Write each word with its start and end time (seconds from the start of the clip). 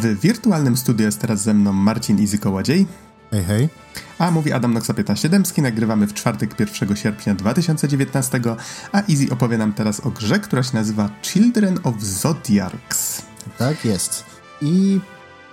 W 0.00 0.20
wirtualnym 0.20 0.76
studiu 0.76 1.06
jest 1.06 1.20
teraz 1.20 1.42
ze 1.42 1.54
mną 1.54 1.72
Marcin 1.72 2.18
Izy 2.18 2.38
Kołodziej. 2.38 2.86
Hej, 3.30 3.44
hej. 3.44 3.68
A 4.18 4.30
mówi 4.30 4.52
Adam 4.52 4.74
Noxa 4.74 4.94
15 4.94 5.28
Dębski. 5.28 5.62
Nagrywamy 5.62 6.06
w 6.06 6.14
czwartek 6.14 6.60
1 6.60 6.96
sierpnia 6.96 7.34
2019, 7.34 8.40
a 8.92 9.02
Easy 9.02 9.32
opowie 9.32 9.58
nam 9.58 9.72
teraz 9.72 10.00
o 10.00 10.10
grze, 10.10 10.38
która 10.38 10.62
się 10.62 10.76
nazywa 10.76 11.10
Children 11.22 11.78
of 11.82 12.02
Zodiacs. 12.02 13.22
Tak 13.58 13.84
jest. 13.84 14.24
I 14.62 15.00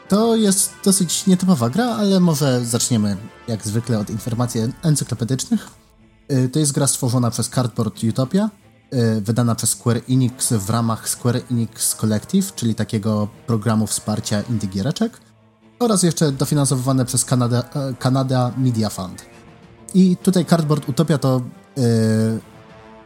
to 0.08 0.36
jest 0.36 0.74
dosyć 0.84 1.28
nietypowa 1.28 1.70
gra, 1.70 1.86
ale 1.86 2.20
może 2.20 2.66
zaczniemy 2.66 3.18
jak 3.48 3.64
zwykle 3.64 4.00
od 4.00 4.10
informacji 4.10 4.62
encyklopedycznych. 4.82 5.68
Y, 6.32 6.50
to 6.50 6.60
jest 6.60 6.72
gra 6.72 6.88
stworzona 6.88 7.32
przez 7.32 7.50
Cardboard 7.50 8.04
Utopia, 8.04 8.50
wydana 9.22 9.56
przez 9.56 9.70
Square 9.70 10.02
Enix 10.10 10.54
w 10.54 10.70
ramach 10.70 11.10
Square 11.10 11.42
Enix 11.52 11.96
Collective, 11.96 12.56
czyli 12.56 12.76
takiego 12.76 13.28
programu 13.48 13.88
wsparcia 13.88 14.42
indie 14.42 14.70
giereczek 14.70 15.20
oraz 15.80 16.04
jeszcze 16.04 16.32
dofinansowywane 16.32 17.06
przez 17.06 17.26
Canada, 17.26 17.64
e, 17.76 17.94
Canada 18.00 18.52
Media 18.58 18.90
Fund. 18.90 19.26
I 19.94 20.18
tutaj 20.18 20.46
Cardboard 20.46 20.90
Utopia 20.90 21.18
to 21.18 21.42
yy, 21.78 21.84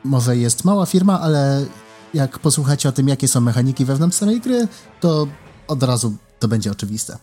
może 0.04 0.38
jest 0.38 0.66
mała 0.66 0.86
firma, 0.86 1.20
ale 1.22 1.66
jak 2.14 2.40
posłuchacie 2.40 2.90
o 2.90 2.92
tym, 2.92 3.08
jakie 3.08 3.28
są 3.28 3.42
mechaniki 3.42 3.86
wewnątrz 3.86 4.18
samej 4.18 4.42
gry, 4.42 4.68
to 5.00 5.28
od 5.68 5.84
razu 5.84 6.14
to 6.40 6.48
będzie 6.48 6.72
oczywiste. 6.72 7.18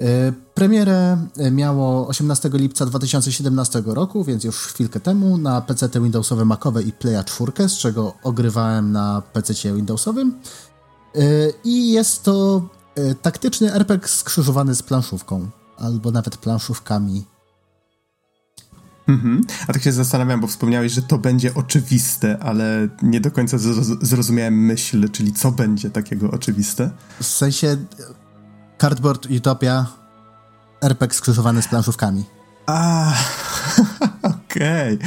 Yy, 0.00 0.06
premierę 0.54 1.26
miało 1.50 2.08
18 2.08 2.50
lipca 2.52 2.86
2017 2.86 3.82
roku, 3.86 4.24
więc 4.24 4.44
już 4.44 4.56
chwilkę 4.56 5.00
temu, 5.00 5.38
na 5.38 5.60
PC 5.60 5.88
Windowsowe 6.00 6.44
Macowe 6.44 6.82
i 6.82 6.92
Playa 6.92 7.24
4, 7.24 7.68
z 7.68 7.78
czego 7.78 8.14
ogrywałem 8.22 8.92
na 8.92 9.22
PC 9.32 9.54
Windowsowym. 9.74 10.34
Yy, 11.14 11.52
I 11.64 11.92
jest 11.92 12.22
to 12.22 12.62
E, 12.94 13.14
taktyczny 13.14 13.74
RPG 13.74 14.08
skrzyżowany 14.08 14.74
z 14.74 14.82
planszówką, 14.82 15.50
albo 15.78 16.10
nawet 16.10 16.36
planszówkami. 16.36 17.24
Mhm. 19.08 19.40
A 19.68 19.72
tak 19.72 19.82
się 19.82 19.92
zastanawiam, 19.92 20.40
bo 20.40 20.46
wspomniałeś, 20.46 20.92
że 20.92 21.02
to 21.02 21.18
będzie 21.18 21.54
oczywiste, 21.54 22.38
ale 22.38 22.88
nie 23.02 23.20
do 23.20 23.30
końca 23.30 23.58
zrozumiałem 24.02 24.64
myśl, 24.64 25.08
czyli 25.08 25.32
co 25.32 25.52
będzie 25.52 25.90
takiego 25.90 26.30
oczywiste? 26.30 26.90
W 27.20 27.26
sensie 27.26 27.76
Cardboard 28.80 29.26
Utopia 29.26 29.86
RPG 30.82 31.14
skrzyżowany 31.14 31.62
z 31.62 31.68
planszówkami. 31.68 32.24
A, 32.66 33.12
okej, 34.22 34.98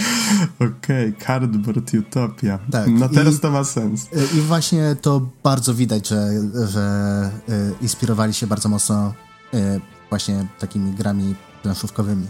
okej, 0.56 1.10
okay. 1.10 1.26
Cardboard 1.26 1.94
Utopia. 1.94 2.60
Tak, 2.72 2.88
no 2.88 3.10
teraz 3.10 3.36
i, 3.36 3.40
to 3.40 3.52
ma 3.52 3.64
sens. 3.64 4.08
I 4.34 4.42
właśnie 4.42 4.96
to 5.02 5.22
bardzo 5.44 5.74
widać, 5.74 6.08
że, 6.08 6.30
że 6.68 7.30
y, 7.50 7.76
inspirowali 7.82 8.34
się 8.34 8.48
bardzo 8.48 8.70
mocno 8.70 9.14
y, 9.54 9.82
właśnie 10.10 10.48
takimi 10.60 10.92
grami 10.92 11.36
planszówkowymi. 11.64 12.28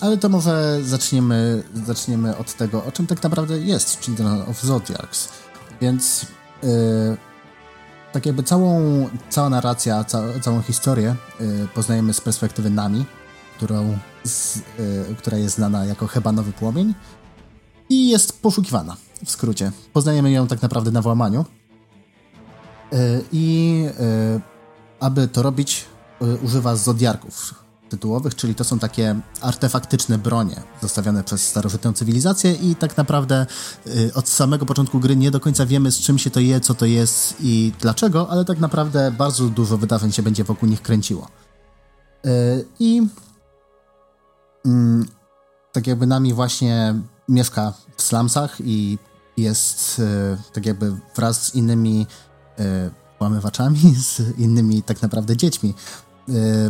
Ale 0.00 0.18
to 0.18 0.28
może 0.28 0.78
zaczniemy, 0.84 1.62
zaczniemy 1.86 2.36
od 2.36 2.54
tego, 2.54 2.84
o 2.84 2.92
czym 2.92 3.06
tak 3.06 3.22
naprawdę 3.22 3.58
jest 3.58 4.00
Children 4.00 4.42
of 4.50 4.60
Zodiacs. 4.60 5.28
Więc 5.80 6.26
yy, 6.62 7.27
tak 8.18 8.26
jakby 8.26 8.42
całą, 8.42 8.82
cała 9.30 9.50
narracja, 9.50 10.04
ca, 10.04 10.22
całą 10.40 10.62
historię 10.62 11.16
yy, 11.40 11.68
poznajemy 11.74 12.14
z 12.14 12.20
perspektywy 12.20 12.70
Nami, 12.70 13.04
którą, 13.56 13.98
z, 14.24 14.56
y, 14.56 14.62
która 15.18 15.36
jest 15.36 15.54
znana 15.54 15.84
jako 15.84 16.06
Hebanowy 16.06 16.52
Płomień 16.52 16.94
i 17.88 18.10
jest 18.10 18.42
poszukiwana, 18.42 18.96
w 19.24 19.30
skrócie. 19.30 19.72
Poznajemy 19.92 20.30
ją 20.30 20.46
tak 20.46 20.62
naprawdę 20.62 20.90
na 20.90 21.02
włamaniu. 21.02 21.44
Y, 22.92 22.96
I 23.32 23.84
y, 24.00 24.40
aby 25.00 25.28
to 25.28 25.42
robić, 25.42 25.84
używa 26.42 26.76
zodiarków 26.76 27.54
tytułowych, 27.88 28.34
czyli 28.34 28.54
to 28.54 28.64
są 28.64 28.78
takie 28.78 29.20
artefaktyczne 29.40 30.18
bronie 30.18 30.62
zostawione 30.82 31.24
przez 31.24 31.48
starożytną 31.48 31.92
cywilizację 31.92 32.52
i 32.52 32.76
tak 32.76 32.96
naprawdę 32.96 33.46
od 34.14 34.28
samego 34.28 34.66
początku 34.66 35.00
gry 35.00 35.16
nie 35.16 35.30
do 35.30 35.40
końca 35.40 35.66
wiemy 35.66 35.92
z 35.92 35.98
czym 35.98 36.18
się 36.18 36.30
to 36.30 36.40
je, 36.40 36.60
co 36.60 36.74
to 36.74 36.86
jest 36.86 37.34
i 37.40 37.72
dlaczego, 37.80 38.30
ale 38.30 38.44
tak 38.44 38.58
naprawdę 38.58 39.10
bardzo 39.10 39.44
dużo 39.48 39.78
wydarzeń 39.78 40.12
się 40.12 40.22
będzie 40.22 40.44
wokół 40.44 40.68
nich 40.68 40.82
kręciło. 40.82 41.28
I 42.78 43.02
mm, 44.66 45.06
tak 45.72 45.86
jakby 45.86 46.06
nami 46.06 46.34
właśnie 46.34 46.94
mieszka 47.28 47.72
w 47.96 48.02
slumsach 48.02 48.56
i 48.60 48.98
jest 49.36 50.00
e, 50.00 50.36
tak 50.52 50.66
jakby 50.66 50.96
wraz 51.16 51.46
z 51.46 51.54
innymi 51.54 52.06
e, 52.58 52.90
łamywaczami, 53.20 53.94
z 54.14 54.38
innymi 54.38 54.82
tak 54.82 55.02
naprawdę 55.02 55.36
dziećmi, 55.36 55.74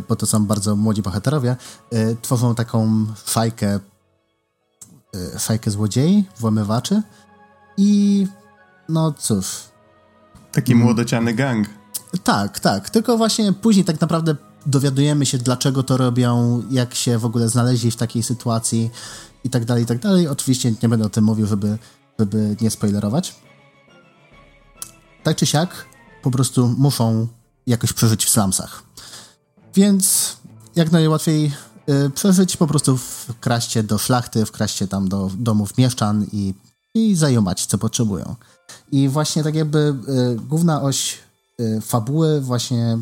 bo 0.08 0.16
to 0.16 0.26
są 0.26 0.46
bardzo 0.46 0.76
młodzi 0.76 1.02
bohaterowie, 1.02 1.56
e, 1.90 2.14
tworzą 2.22 2.54
taką 2.54 3.06
fajkę 3.16 3.80
e, 5.14 5.38
fajkę 5.38 5.70
złodziei, 5.70 6.24
włamywaczy 6.40 7.02
i 7.76 8.26
no 8.88 9.12
cóż. 9.12 9.46
Taki 10.52 10.72
mm. 10.72 10.84
młodociany 10.84 11.34
gang. 11.34 11.68
Tak, 12.24 12.60
tak. 12.60 12.90
Tylko 12.90 13.16
właśnie 13.16 13.52
później 13.52 13.84
tak 13.84 14.00
naprawdę 14.00 14.36
dowiadujemy 14.66 15.26
się, 15.26 15.38
dlaczego 15.38 15.82
to 15.82 15.96
robią, 15.96 16.62
jak 16.70 16.94
się 16.94 17.18
w 17.18 17.24
ogóle 17.24 17.48
znaleźli 17.48 17.90
w 17.90 17.96
takiej 17.96 18.22
sytuacji 18.22 18.90
i 19.44 19.50
tak 19.50 19.64
dalej, 19.64 19.84
i 19.84 19.86
tak 19.86 19.98
dalej. 19.98 20.28
Oczywiście 20.28 20.72
nie 20.82 20.88
będę 20.88 21.06
o 21.06 21.08
tym 21.08 21.24
mówił, 21.24 21.46
żeby, 21.46 21.78
żeby 22.18 22.56
nie 22.60 22.70
spoilerować. 22.70 23.36
Tak 25.22 25.36
czy 25.36 25.46
siak, 25.46 25.86
po 26.22 26.30
prostu 26.30 26.74
muszą 26.78 27.26
jakoś 27.66 27.92
przeżyć 27.92 28.24
w 28.24 28.30
slumsach. 28.30 28.87
Więc 29.78 30.36
jak 30.76 30.92
najłatwiej 30.92 31.52
y, 32.06 32.10
przeżyć, 32.10 32.56
po 32.56 32.66
prostu 32.66 32.96
wkraście 32.96 33.82
do 33.82 33.98
szlachty, 33.98 34.46
wkraście 34.46 34.88
tam 34.88 35.08
do 35.08 35.30
domów 35.38 35.78
mieszczan 35.78 36.26
i, 36.32 36.54
i 36.94 37.16
zajumać, 37.16 37.66
co 37.66 37.78
potrzebują. 37.78 38.34
I 38.92 39.08
właśnie 39.08 39.42
tak 39.44 39.54
jakby 39.54 39.78
y, 39.78 40.36
główna 40.36 40.82
oś 40.82 41.18
y, 41.60 41.80
fabuły 41.80 42.40
właśnie 42.40 42.98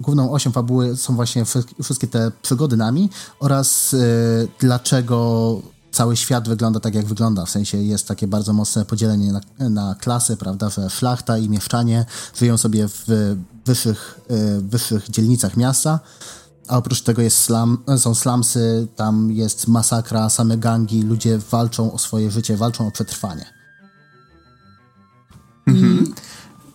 główną 0.00 0.32
osią 0.32 0.52
fabuły 0.52 0.96
są 0.96 1.14
właśnie 1.14 1.44
wszystkie 1.82 2.06
te 2.06 2.30
przygody 2.42 2.76
nami 2.76 3.10
oraz 3.40 3.94
y, 3.94 4.48
dlaczego 4.58 5.60
cały 5.96 6.16
świat 6.16 6.48
wygląda 6.48 6.80
tak, 6.80 6.94
jak 6.94 7.06
wygląda. 7.06 7.44
W 7.44 7.50
sensie 7.50 7.78
jest 7.78 8.08
takie 8.08 8.26
bardzo 8.26 8.52
mocne 8.52 8.84
podzielenie 8.84 9.32
na, 9.32 9.70
na 9.70 9.94
klasy, 9.94 10.36
prawda, 10.36 10.70
że 10.70 10.90
szlachta 10.90 11.38
i 11.38 11.48
mieszczanie 11.48 12.06
żyją 12.34 12.56
sobie 12.56 12.88
w 12.88 13.04
wyższych, 13.66 14.20
y, 14.30 14.60
wyższych 14.60 15.10
dzielnicach 15.10 15.56
miasta, 15.56 16.00
a 16.68 16.76
oprócz 16.76 17.02
tego 17.02 17.22
jest 17.22 17.40
slam, 17.40 17.78
są 17.98 18.14
slumsy, 18.14 18.88
tam 18.96 19.30
jest 19.30 19.68
masakra, 19.68 20.30
same 20.30 20.58
gangi, 20.58 21.02
ludzie 21.02 21.38
walczą 21.38 21.92
o 21.92 21.98
swoje 21.98 22.30
życie, 22.30 22.56
walczą 22.56 22.86
o 22.86 22.90
przetrwanie. 22.90 23.46
Mhm. 25.66 26.04
I 26.04 26.14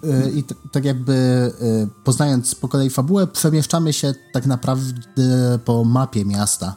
Y, 0.04 0.32
I 0.36 0.44
tak 0.72 0.86
jakby 0.86 1.14
y, 1.62 1.88
poznając 2.04 2.56
po 2.56 2.68
kolei 2.68 2.90
fabułę, 2.90 3.28
przemieszczamy 3.28 3.94
się 3.94 4.14
tak 4.34 4.46
naprawdę 4.46 5.60
po 5.66 5.84
mapie 5.84 6.26
miasta, 6.26 6.76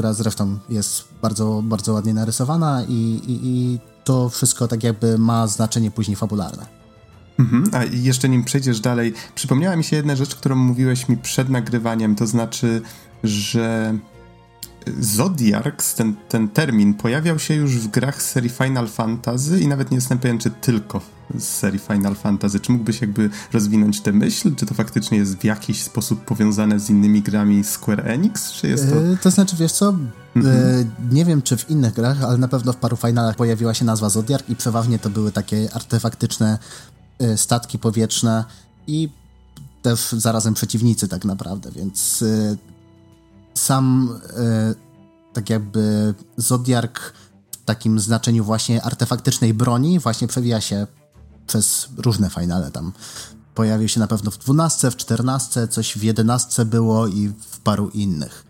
która 0.00 0.12
zresztą 0.12 0.58
jest 0.68 1.04
bardzo, 1.22 1.62
bardzo 1.64 1.92
ładnie 1.92 2.14
narysowana 2.14 2.84
i, 2.88 2.92
i, 3.26 3.40
i 3.42 3.78
to 4.04 4.28
wszystko 4.28 4.68
tak 4.68 4.82
jakby 4.82 5.18
ma 5.18 5.46
znaczenie 5.46 5.90
później 5.90 6.16
fabularne. 6.16 6.66
Mhm. 7.38 7.64
A 7.72 7.84
jeszcze 7.84 8.28
nim 8.28 8.44
przejdziesz 8.44 8.80
dalej, 8.80 9.14
przypomniała 9.34 9.76
mi 9.76 9.84
się 9.84 9.96
jedna 9.96 10.16
rzecz, 10.16 10.34
którą 10.34 10.56
mówiłeś 10.56 11.08
mi 11.08 11.16
przed 11.16 11.48
nagrywaniem, 11.48 12.16
to 12.16 12.26
znaczy, 12.26 12.82
że 13.24 13.94
Zodiarks, 15.00 15.94
ten, 15.94 16.14
ten 16.28 16.48
termin, 16.48 16.94
pojawiał 16.94 17.38
się 17.38 17.54
już 17.54 17.78
w 17.78 17.88
grach 17.88 18.22
z 18.22 18.30
serii 18.30 18.50
Final 18.50 18.88
Fantasy 18.88 19.60
i 19.60 19.68
nawet 19.68 19.90
nie 19.90 19.94
jestem 19.94 20.18
pewien, 20.18 20.38
czy 20.38 20.50
tylko 20.50 21.00
z 21.38 21.44
serii 21.44 21.78
Final 21.78 22.14
Fantasy. 22.14 22.60
Czy 22.60 22.72
mógłbyś 22.72 23.00
jakby 23.00 23.30
rozwinąć 23.52 24.00
tę 24.00 24.12
myśl? 24.12 24.54
Czy 24.54 24.66
to 24.66 24.74
faktycznie 24.74 25.18
jest 25.18 25.36
w 25.36 25.44
jakiś 25.44 25.82
sposób 25.82 26.24
powiązane 26.24 26.80
z 26.80 26.90
innymi 26.90 27.22
grami 27.22 27.64
Square 27.64 28.08
Enix? 28.08 28.52
Czy 28.52 28.68
jest 28.68 28.90
to... 28.90 29.00
Yy, 29.00 29.16
to 29.22 29.30
znaczy, 29.30 29.56
wiesz 29.56 29.72
co, 29.72 29.94
yy, 30.36 30.42
nie 31.10 31.24
wiem 31.24 31.42
czy 31.42 31.56
w 31.56 31.70
innych 31.70 31.92
grach, 31.92 32.22
ale 32.22 32.38
na 32.38 32.48
pewno 32.48 32.72
w 32.72 32.76
paru 32.76 32.96
finalach 32.96 33.36
pojawiła 33.36 33.74
się 33.74 33.84
nazwa 33.84 34.08
Zodiark 34.08 34.48
i 34.48 34.56
przeważnie 34.56 34.98
to 34.98 35.10
były 35.10 35.32
takie 35.32 35.68
artefaktyczne 35.72 36.58
yy, 37.20 37.36
statki 37.36 37.78
powietrzne 37.78 38.44
i 38.86 39.08
też 39.82 40.12
zarazem 40.12 40.54
przeciwnicy 40.54 41.08
tak 41.08 41.24
naprawdę, 41.24 41.70
więc 41.70 42.24
sam 43.60 44.18
e, 44.36 44.74
tak 45.32 45.50
jakby 45.50 46.14
Zodiark 46.36 47.12
w 47.52 47.64
takim 47.64 48.00
znaczeniu 48.00 48.44
właśnie 48.44 48.82
artefaktycznej 48.82 49.54
broni 49.54 49.98
właśnie 49.98 50.28
przewija 50.28 50.60
się 50.60 50.86
przez 51.46 51.88
różne 51.96 52.30
finale 52.30 52.70
tam. 52.70 52.92
Pojawił 53.54 53.88
się 53.88 54.00
na 54.00 54.06
pewno 54.06 54.30
w 54.30 54.38
12, 54.38 54.90
w 54.90 54.96
14, 54.96 55.68
coś 55.68 55.98
w 55.98 56.02
11 56.02 56.64
było 56.64 57.06
i 57.06 57.28
w 57.28 57.60
paru 57.60 57.88
innych. 57.88 58.44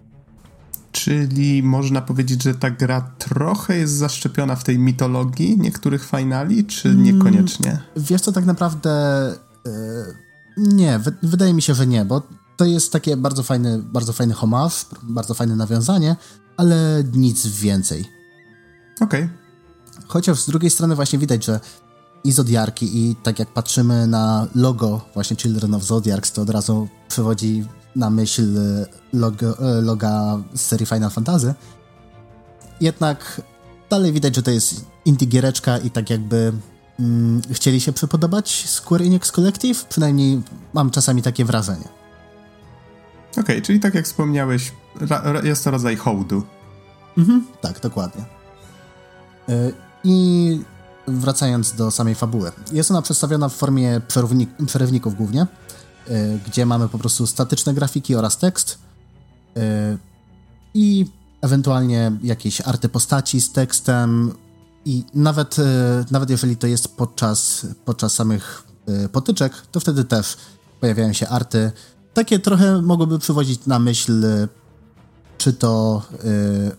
Czyli 0.93 1.63
można 1.63 2.03
powiedzieć, 2.03 2.43
że 2.43 2.55
ta 2.55 2.71
gra 2.71 3.01
trochę 3.19 3.77
jest 3.77 3.93
zaszczepiona 3.93 4.57
w 4.57 4.65
tej 4.65 4.79
mitologii 4.79 5.59
niektórych 5.59 6.05
finali, 6.05 6.65
czy 6.65 6.89
mm, 6.89 7.03
niekoniecznie? 7.03 7.79
Wiesz 7.97 8.21
co, 8.21 8.33
tak 8.33 8.45
naprawdę 8.45 8.91
yy, 9.65 9.73
nie, 10.57 11.01
wydaje 11.23 11.55
mi 11.55 11.63
się, 11.63 11.75
że 11.75 11.87
nie, 11.87 12.05
bo 12.05 12.23
to 12.61 12.65
jest 12.65 12.93
takie 12.93 13.17
bardzo 13.17 13.43
fajny, 13.43 13.79
bardzo 13.79 14.13
fajny 14.13 14.35
homage, 14.35 14.75
bardzo 15.03 15.35
fajne 15.35 15.57
nawiązanie, 15.57 16.17
ale 16.57 17.05
nic 17.13 17.47
więcej. 17.47 18.05
Okej. 19.01 19.25
Okay. 19.25 19.29
Chociaż 20.07 20.41
z 20.41 20.47
drugiej 20.47 20.71
strony 20.71 20.95
właśnie 20.95 21.19
widać, 21.19 21.45
że 21.45 21.61
i 22.25 22.33
Zodiarki 22.33 22.99
i 22.99 23.17
tak 23.17 23.39
jak 23.39 23.53
patrzymy 23.53 24.07
na 24.07 24.47
logo 24.55 25.01
właśnie 25.15 25.37
Children 25.37 25.75
of 25.75 25.85
Zodiacs, 25.85 26.33
to 26.33 26.43
od 26.43 26.51
razu 26.51 26.89
przywodzi 27.09 27.65
na 27.97 28.11
myśl 28.11 28.59
logo, 29.13 29.59
e, 29.59 29.83
loga 29.83 30.43
z 30.55 30.61
serii 30.61 30.87
Final 30.87 31.11
Fantasy. 31.11 31.55
Jednak 32.81 33.43
dalej 33.91 34.13
widać, 34.13 34.37
że 34.37 34.43
to 34.43 34.51
jest 34.51 34.85
indie 35.05 35.27
giereczka 35.27 35.79
i 35.79 35.91
tak 35.91 36.11
jakby 36.11 36.53
mm, 37.01 37.43
chcieli 37.53 37.81
się 37.81 37.93
przypodobać 37.93 38.69
Square 38.69 39.03
Enix 39.03 39.33
Collective, 39.33 39.85
przynajmniej 39.85 40.43
mam 40.73 40.91
czasami 40.91 41.23
takie 41.23 41.45
wrażenie. 41.45 42.00
Okej, 43.33 43.43
okay, 43.43 43.63
czyli 43.63 43.81
tak 43.81 43.95
jak 43.95 44.05
wspomniałeś, 44.05 44.73
jest 45.43 45.65
to 45.65 45.71
rodzaj 45.71 45.97
hołdu. 45.97 46.43
Mhm, 47.19 47.47
tak, 47.61 47.81
dokładnie. 47.81 48.25
Yy, 49.49 49.73
I 50.05 50.61
wracając 51.09 51.73
do 51.73 51.91
samej 51.91 52.15
fabuły. 52.15 52.53
Jest 52.73 52.91
ona 52.91 53.03
przedstawiona 53.03 53.49
w 53.49 53.55
formie 53.55 54.01
przerywników 54.67 55.17
głównie, 55.17 55.47
yy, 56.09 56.41
gdzie 56.47 56.67
mamy 56.67 56.89
po 56.89 56.99
prostu 56.99 57.27
statyczne 57.27 57.75
grafiki 57.75 58.15
oraz 58.15 58.39
tekst 58.39 58.79
yy, 59.57 59.63
i 60.75 61.07
ewentualnie 61.41 62.13
jakieś 62.23 62.61
arty 62.61 62.89
postaci 62.89 63.41
z 63.41 63.53
tekstem 63.53 64.35
i 64.85 65.05
nawet, 65.15 65.57
nawet 66.11 66.31
jeżeli 66.31 66.57
to 66.57 66.67
jest 66.67 66.97
podczas, 66.97 67.67
podczas 67.85 68.15
samych 68.15 68.65
potyczek, 69.13 69.53
to 69.73 69.81
wtedy 69.81 70.05
też 70.05 70.37
pojawiają 70.81 71.13
się 71.13 71.29
arty. 71.29 71.73
Takie 72.15 72.39
trochę 72.39 72.83
mogłyby 72.83 73.19
przywodzić 73.19 73.67
na 73.67 73.79
myśl 73.79 74.23
czy 75.39 75.53
to 75.53 76.03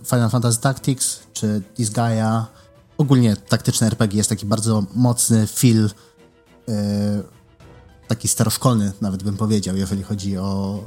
Final 0.06 0.30
Fantasy 0.30 0.62
Tactics, 0.62 1.19
czy 1.33 1.62
Disgaea, 1.78 2.48
ogólnie 2.98 3.36
taktyczne 3.36 3.88
RPG 3.88 4.18
jest 4.18 4.30
taki 4.30 4.45
bardzo 4.45 4.83
mocny 4.95 5.48
feel, 5.48 5.89
yy, 6.68 6.74
taki 8.07 8.28
staroszkolny 8.28 8.92
nawet 9.01 9.24
bym 9.24 9.38
powiedział, 9.38 9.78
jeżeli 9.78 10.04
chodzi 10.04 10.38
o, 10.38 10.83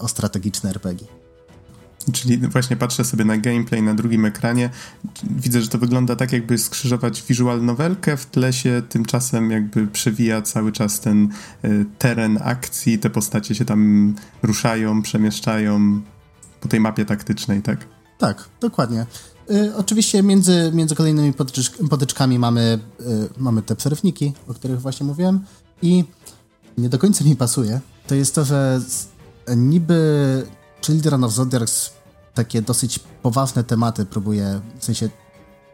o 0.00 0.08
strategiczne 0.08 0.70
RPG. 0.70 1.06
Czyli 2.12 2.38
właśnie 2.38 2.76
patrzę 2.76 3.04
sobie 3.04 3.24
na 3.24 3.38
gameplay 3.38 3.82
na 3.82 3.94
drugim 3.94 4.24
ekranie. 4.24 4.70
Widzę, 5.30 5.62
że 5.62 5.68
to 5.68 5.78
wygląda 5.78 6.16
tak, 6.16 6.32
jakby 6.32 6.58
skrzyżować 6.58 7.22
visual 7.22 7.64
novelkę, 7.64 8.16
w 8.16 8.26
tle 8.26 8.52
się 8.52 8.82
tymczasem 8.88 9.50
jakby 9.50 9.86
przewija 9.86 10.42
cały 10.42 10.72
czas 10.72 11.00
ten 11.00 11.28
y, 11.64 11.84
teren 11.98 12.38
akcji, 12.42 12.98
te 12.98 13.10
postacie 13.10 13.54
się 13.54 13.64
tam 13.64 14.14
ruszają, 14.42 15.02
przemieszczają 15.02 16.00
po 16.60 16.68
tej 16.68 16.80
mapie 16.80 17.04
taktycznej, 17.04 17.62
tak? 17.62 17.86
Tak, 18.18 18.48
dokładnie. 18.60 19.06
Y, 19.50 19.76
oczywiście 19.76 20.22
między, 20.22 20.70
między 20.74 20.94
kolejnymi 20.94 21.32
potyczkami 21.90 22.38
mamy, 22.38 22.78
y, 23.00 23.04
mamy 23.38 23.62
te 23.62 23.76
przerywniki, 23.76 24.32
o 24.48 24.54
których 24.54 24.80
właśnie 24.80 25.06
mówiłem 25.06 25.40
i 25.82 26.04
nie 26.78 26.88
do 26.88 26.98
końca 26.98 27.24
mi 27.24 27.36
pasuje, 27.36 27.80
to 28.06 28.14
jest 28.14 28.34
to, 28.34 28.44
że 28.44 28.80
niby 29.56 30.46
Children 30.82 31.24
of 31.24 31.32
Zodiacs 31.32 31.90
takie 32.34 32.62
dosyć 32.62 32.98
poważne 32.98 33.64
tematy 33.64 34.04
próbuje, 34.04 34.60
w 34.78 34.84
sensie 34.84 35.08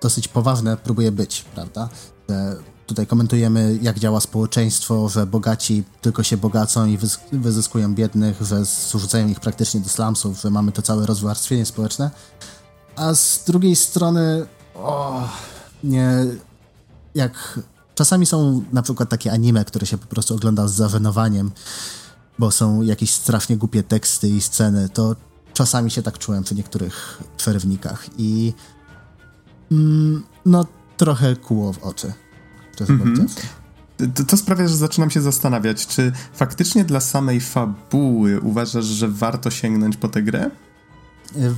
dosyć 0.00 0.28
poważne 0.28 0.76
próbuje 0.76 1.12
być, 1.12 1.44
prawda? 1.54 1.88
Że 2.28 2.56
tutaj 2.86 3.06
komentujemy, 3.06 3.78
jak 3.82 3.98
działa 3.98 4.20
społeczeństwo, 4.20 5.08
że 5.08 5.26
bogaci 5.26 5.84
tylko 6.00 6.22
się 6.22 6.36
bogacą 6.36 6.86
i 6.86 6.98
wyzyskują 7.32 7.94
biednych, 7.94 8.42
że 8.42 8.64
zrzucają 8.64 9.28
ich 9.28 9.40
praktycznie 9.40 9.80
do 9.80 9.88
slumsów, 9.88 10.40
że 10.40 10.50
mamy 10.50 10.72
to 10.72 10.82
całe 10.82 11.06
rozwarstwienie 11.06 11.66
społeczne, 11.66 12.10
a 12.96 13.14
z 13.14 13.44
drugiej 13.44 13.76
strony, 13.76 14.46
o, 14.74 15.28
nie, 15.84 16.10
jak 17.14 17.60
czasami 17.94 18.26
są 18.26 18.64
na 18.72 18.82
przykład 18.82 19.08
takie 19.08 19.32
anime, 19.32 19.64
które 19.64 19.86
się 19.86 19.98
po 19.98 20.06
prostu 20.06 20.34
ogląda 20.34 20.68
z 20.68 20.74
zawenowaniem, 20.74 21.50
bo 22.38 22.50
są 22.50 22.82
jakieś 22.82 23.10
strasznie 23.10 23.56
głupie 23.56 23.82
teksty 23.82 24.28
i 24.28 24.40
sceny, 24.40 24.88
to 24.88 25.16
czasami 25.52 25.90
się 25.90 26.02
tak 26.02 26.18
czułem 26.18 26.44
przy 26.44 26.54
niektórych 26.54 27.22
przerywnikach 27.36 28.06
i 28.18 28.52
mm, 29.72 30.22
no 30.46 30.66
trochę 30.96 31.36
kłuło 31.36 31.72
w 31.72 31.78
oczy. 31.78 32.12
Mm 32.80 33.14
-hmm. 33.14 33.26
To, 34.14 34.24
to, 34.24 34.36
sprawia, 34.36 34.68
że 34.68 34.76
zaczynam 34.76 35.10
się 35.10 35.20
zastanawiać, 35.20 35.86
czy 35.86 36.12
faktycznie 36.34 36.84
dla 36.84 37.00
samej 37.00 37.40
fabuły 37.40 38.40
uważasz, 38.40 38.84
że 38.84 39.08
warto 39.08 39.50
sięgnąć 39.50 39.96
po 39.96 40.08
tę 40.08 40.22
grę? 40.22 40.50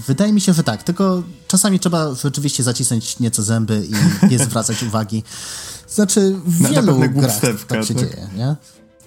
Wydaje 0.06 0.32
mi 0.32 0.40
się, 0.40 0.52
że 0.52 0.62
tak, 0.62 0.82
tylko 0.82 1.22
czasami 1.48 1.80
trzeba 1.80 2.14
rzeczywiście 2.14 2.62
zacisnąć 2.62 3.18
nieco 3.20 3.42
zęby 3.42 3.86
i 3.86 4.26
nie 4.30 4.38
zwracać 4.44 4.82
uwagi. 4.82 5.22
Znaczy, 5.88 6.36
w 6.46 6.60
na, 6.60 6.68
wielu 6.68 6.98
na 6.98 7.08
grach 7.08 7.40
tak 7.68 7.84
się 7.84 7.94
tak? 7.94 8.04
dzieje, 8.04 8.28
nie? 8.36 8.56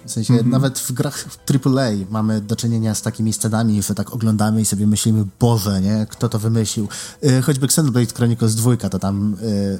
W 0.08 0.12
sensie, 0.12 0.34
mm 0.34 0.46
-hmm. 0.46 0.50
nawet 0.50 0.78
w 0.78 0.92
grach 0.92 1.24
AAA 1.50 1.90
mamy 2.10 2.40
do 2.40 2.56
czynienia 2.56 2.94
z 2.94 3.02
takimi 3.02 3.32
scenami, 3.32 3.82
że 3.82 3.94
tak 3.94 4.14
oglądamy 4.14 4.60
i 4.60 4.64
sobie 4.64 4.86
myślimy, 4.86 5.24
Boże, 5.40 5.80
nie? 5.80 6.06
Kto 6.10 6.28
to 6.28 6.38
wymyślił? 6.38 6.88
Yy, 7.22 7.42
choćby 7.42 7.66
Xenoblade 7.66 8.14
Chronicles 8.14 8.54
2, 8.54 8.76
to 8.76 8.98
tam 8.98 9.36
yy, 9.42 9.78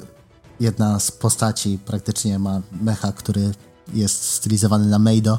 jedna 0.61 1.01
z 1.01 1.11
postaci 1.11 1.79
praktycznie 1.87 2.39
ma 2.39 2.61
mecha, 2.83 3.13
który 3.13 3.53
jest 3.95 4.25
stylizowany 4.25 4.87
na 4.87 4.99
Meido. 4.99 5.39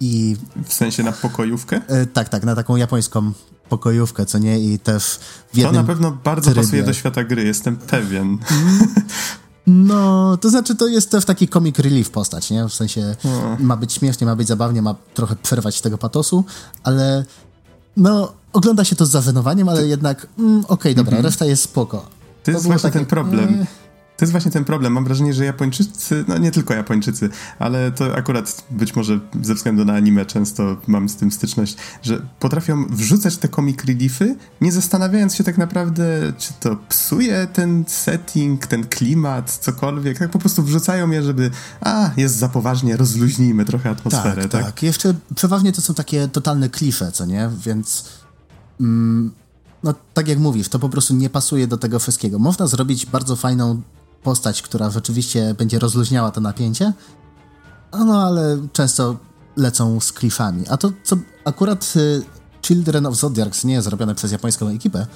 I... 0.00 0.36
W 0.66 0.72
sensie 0.72 1.02
na 1.02 1.12
pokojówkę? 1.12 1.80
Yy, 1.88 2.06
tak, 2.06 2.28
tak, 2.28 2.44
na 2.44 2.54
taką 2.54 2.76
japońską 2.76 3.32
pokojówkę, 3.68 4.26
co 4.26 4.38
nie? 4.38 4.60
I 4.60 4.78
też 4.78 5.18
w 5.52 5.56
jednym 5.56 5.74
To 5.74 5.80
na 5.80 5.86
pewno 5.86 6.10
bardzo 6.24 6.50
trybie. 6.50 6.66
pasuje 6.66 6.82
do 6.82 6.92
świata 6.92 7.24
gry, 7.24 7.44
jestem 7.44 7.76
pewien. 7.76 8.38
No, 9.68 10.36
to 10.36 10.50
znaczy 10.50 10.74
to 10.74 10.86
jest 10.86 11.10
też 11.10 11.24
taki 11.24 11.48
comic 11.48 11.78
relief 11.78 12.10
postać, 12.10 12.50
nie? 12.50 12.68
W 12.68 12.74
sensie 12.74 13.16
hmm. 13.22 13.62
ma 13.62 13.76
być 13.76 13.92
śmiesznie, 13.92 14.26
ma 14.26 14.36
być 14.36 14.48
zabawnie, 14.48 14.82
ma 14.82 14.94
trochę 15.14 15.36
przerwać 15.36 15.80
tego 15.80 15.98
patosu, 15.98 16.44
ale 16.82 17.24
no, 17.96 18.32
ogląda 18.52 18.84
się 18.84 18.96
to 18.96 19.06
z 19.06 19.10
zażenowaniem, 19.10 19.68
ale 19.68 19.86
jednak 19.86 20.26
mm, 20.38 20.58
okej, 20.58 20.68
okay, 20.68 20.94
dobra, 20.94 21.12
mm 21.12 21.22
-hmm. 21.22 21.26
reszta 21.26 21.44
jest 21.44 21.62
spoko. 21.62 21.98
To, 21.98 22.06
to 22.44 22.50
jest 22.50 22.66
właśnie 22.66 22.90
takie, 22.90 22.98
ten 22.98 23.06
problem. 23.06 23.66
To 24.18 24.24
jest 24.24 24.32
właśnie 24.32 24.50
ten 24.50 24.64
problem. 24.64 24.92
Mam 24.92 25.04
wrażenie, 25.04 25.34
że 25.34 25.44
Japończycy, 25.44 26.24
no 26.28 26.38
nie 26.38 26.50
tylko 26.50 26.74
Japończycy, 26.74 27.30
ale 27.58 27.92
to 27.92 28.16
akurat 28.16 28.64
być 28.70 28.96
może 28.96 29.20
ze 29.42 29.54
względu 29.54 29.84
na 29.84 29.94
anime 29.94 30.26
często 30.26 30.76
mam 30.86 31.08
z 31.08 31.16
tym 31.16 31.32
styczność, 31.32 31.76
że 32.02 32.22
potrafią 32.38 32.86
wrzucać 32.90 33.36
te 33.36 33.48
comic 33.48 33.84
reliefy, 33.84 34.36
nie 34.60 34.72
zastanawiając 34.72 35.34
się 35.34 35.44
tak 35.44 35.58
naprawdę, 35.58 36.32
czy 36.38 36.52
to 36.60 36.76
psuje 36.88 37.46
ten 37.52 37.84
setting, 37.88 38.66
ten 38.66 38.86
klimat, 38.86 39.50
cokolwiek. 39.50 40.18
Tak 40.18 40.30
po 40.30 40.38
prostu 40.38 40.62
wrzucają 40.62 41.10
je, 41.10 41.22
żeby 41.22 41.50
a, 41.80 42.10
jest 42.16 42.36
za 42.36 42.48
poważnie, 42.48 42.96
rozluźnijmy 42.96 43.64
trochę 43.64 43.90
atmosferę. 43.90 44.42
Tak, 44.42 44.52
tak. 44.52 44.64
tak. 44.64 44.82
Jeszcze 44.82 45.14
przeważnie 45.34 45.72
to 45.72 45.80
są 45.80 45.94
takie 45.94 46.28
totalne 46.28 46.68
klisze, 46.68 47.12
co 47.12 47.26
nie? 47.26 47.50
Więc... 47.64 48.04
Mm, 48.80 49.32
no, 49.82 49.94
tak 50.14 50.28
jak 50.28 50.38
mówisz, 50.38 50.68
to 50.68 50.78
po 50.78 50.88
prostu 50.88 51.14
nie 51.14 51.30
pasuje 51.30 51.66
do 51.66 51.76
tego 51.76 51.98
wszystkiego. 51.98 52.38
Można 52.38 52.66
zrobić 52.66 53.06
bardzo 53.06 53.36
fajną 53.36 53.82
postać, 54.22 54.62
która 54.62 54.90
rzeczywiście 54.90 55.54
będzie 55.58 55.78
rozluźniała 55.78 56.30
to 56.30 56.40
napięcie, 56.40 56.92
no 57.92 58.22
ale 58.22 58.68
często 58.72 59.16
lecą 59.56 60.00
z 60.00 60.12
klifami. 60.12 60.68
A 60.68 60.76
to, 60.76 60.92
co 61.04 61.16
akurat 61.44 61.94
y, 61.96 62.22
Children 62.62 63.06
of 63.06 63.16
Zodiacs 63.16 63.64
nie 63.64 63.74
jest 63.74 63.84
zrobione 63.84 64.14
przez 64.14 64.32
japońską 64.32 64.68
ekipę, 64.68 65.06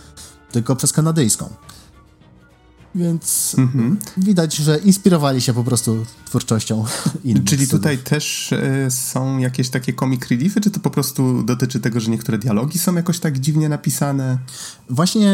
tylko 0.53 0.77
przez 0.77 0.93
kanadyjską. 0.93 1.49
Więc 2.95 3.55
mhm. 3.59 3.99
widać, 4.17 4.57
że 4.57 4.79
inspirowali 4.79 5.41
się 5.41 5.55
po 5.55 5.65
prostu 5.65 6.07
twórczością 6.25 6.85
innych 7.25 7.45
Czyli 7.45 7.69
tutaj 7.69 7.99
też 7.99 8.53
y, 8.53 8.87
są 8.91 9.39
jakieś 9.39 9.71
takie 9.71 9.93
comic 9.93 10.29
reliefy, 10.29 10.61
czy 10.61 10.71
to 10.71 10.81
po 10.81 10.91
prostu 10.91 11.43
dotyczy 11.43 11.81
tego, 11.81 12.01
że 12.01 12.11
niektóre 12.11 12.39
dialogi 12.39 12.79
są 12.79 12.95
jakoś 12.95 13.19
tak 13.19 13.39
dziwnie 13.39 13.69
napisane? 13.69 14.39
Właśnie 14.91 15.31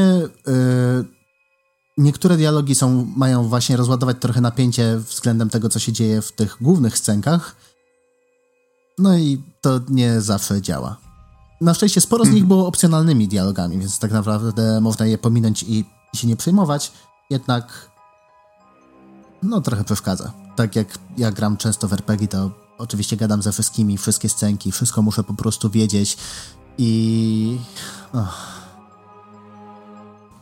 y, 0.48 1.17
niektóre 1.98 2.36
dialogi 2.36 2.74
są, 2.74 3.06
mają 3.16 3.48
właśnie 3.48 3.76
rozładować 3.76 4.16
trochę 4.20 4.40
napięcie 4.40 4.98
względem 4.98 5.50
tego, 5.50 5.68
co 5.68 5.78
się 5.78 5.92
dzieje 5.92 6.22
w 6.22 6.32
tych 6.32 6.56
głównych 6.60 6.98
scenkach. 6.98 7.56
No 8.98 9.18
i 9.18 9.42
to 9.60 9.80
nie 9.88 10.20
zawsze 10.20 10.62
działa. 10.62 10.96
Na 11.60 11.74
szczęście 11.74 12.00
sporo 12.00 12.24
z 12.24 12.28
nich 12.28 12.44
było 12.44 12.66
opcjonalnymi 12.66 13.28
dialogami, 13.28 13.78
więc 13.78 13.98
tak 13.98 14.12
naprawdę 14.12 14.80
można 14.80 15.06
je 15.06 15.18
pominąć 15.18 15.62
i, 15.62 15.84
i 16.12 16.16
się 16.16 16.26
nie 16.26 16.36
przejmować. 16.36 16.92
Jednak 17.30 17.90
no 19.42 19.60
trochę 19.60 19.84
przeszkadza. 19.84 20.32
Tak 20.56 20.76
jak 20.76 20.98
ja 21.16 21.32
gram 21.32 21.56
często 21.56 21.88
w 21.88 21.92
RPG, 21.92 22.28
to 22.28 22.50
oczywiście 22.78 23.16
gadam 23.16 23.42
ze 23.42 23.52
wszystkimi, 23.52 23.98
wszystkie 23.98 24.28
scenki, 24.28 24.72
wszystko 24.72 25.02
muszę 25.02 25.24
po 25.24 25.34
prostu 25.34 25.70
wiedzieć 25.70 26.16
i... 26.78 27.58
Oh 28.12 28.57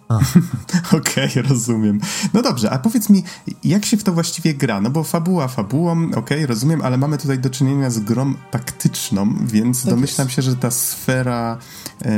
Okej, 0.98 1.30
okay, 1.30 1.42
rozumiem. 1.42 2.00
No 2.34 2.42
dobrze, 2.42 2.70
a 2.70 2.78
powiedz 2.78 3.10
mi, 3.10 3.24
jak 3.64 3.84
się 3.84 3.96
w 3.96 4.04
to 4.04 4.12
właściwie 4.12 4.54
gra? 4.54 4.80
No 4.80 4.90
bo 4.90 5.04
fabuła 5.04 5.48
fabułą, 5.48 6.06
okej, 6.06 6.18
okay, 6.18 6.46
rozumiem, 6.46 6.82
ale 6.82 6.98
mamy 6.98 7.18
tutaj 7.18 7.38
do 7.38 7.50
czynienia 7.50 7.90
z 7.90 7.98
grą 7.98 8.34
taktyczną, 8.50 9.46
więc 9.46 9.82
tak 9.82 9.90
domyślam 9.90 10.26
jest. 10.26 10.36
się, 10.36 10.42
że 10.42 10.56
ta 10.56 10.70
sfera 10.70 11.58
y, 12.02 12.08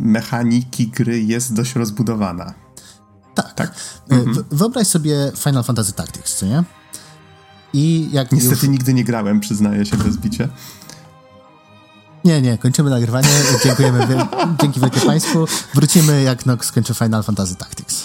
mechaniki 0.00 0.88
gry 0.88 1.22
jest 1.22 1.54
dość 1.54 1.74
rozbudowana. 1.74 2.54
Tak. 3.34 3.54
tak? 3.54 3.74
Mhm. 4.08 4.44
Wyobraź 4.50 4.86
sobie 4.86 5.32
Final 5.36 5.64
Fantasy 5.64 5.92
Tactics, 5.92 6.36
co 6.36 6.46
nie? 6.46 6.64
I 7.72 8.08
jak 8.12 8.32
Niestety 8.32 8.66
już... 8.66 8.68
nigdy 8.68 8.94
nie 8.94 9.04
grałem, 9.04 9.40
przyznaję 9.40 9.86
się 9.86 9.96
bez 9.96 10.16
bicia. 10.16 10.48
Nie, 12.24 12.42
nie, 12.42 12.58
kończymy 12.58 12.90
nagrywanie. 12.90 13.28
Dziękujemy, 13.64 14.06
dzięki 14.60 14.80
wielkie 14.80 15.00
Państwu. 15.00 15.46
Wrócimy, 15.74 16.22
jak 16.22 16.46
Nox 16.46 16.66
skończy 16.66 16.94
Final 16.94 17.22
Fantasy 17.22 17.56
Tactics. 17.56 18.04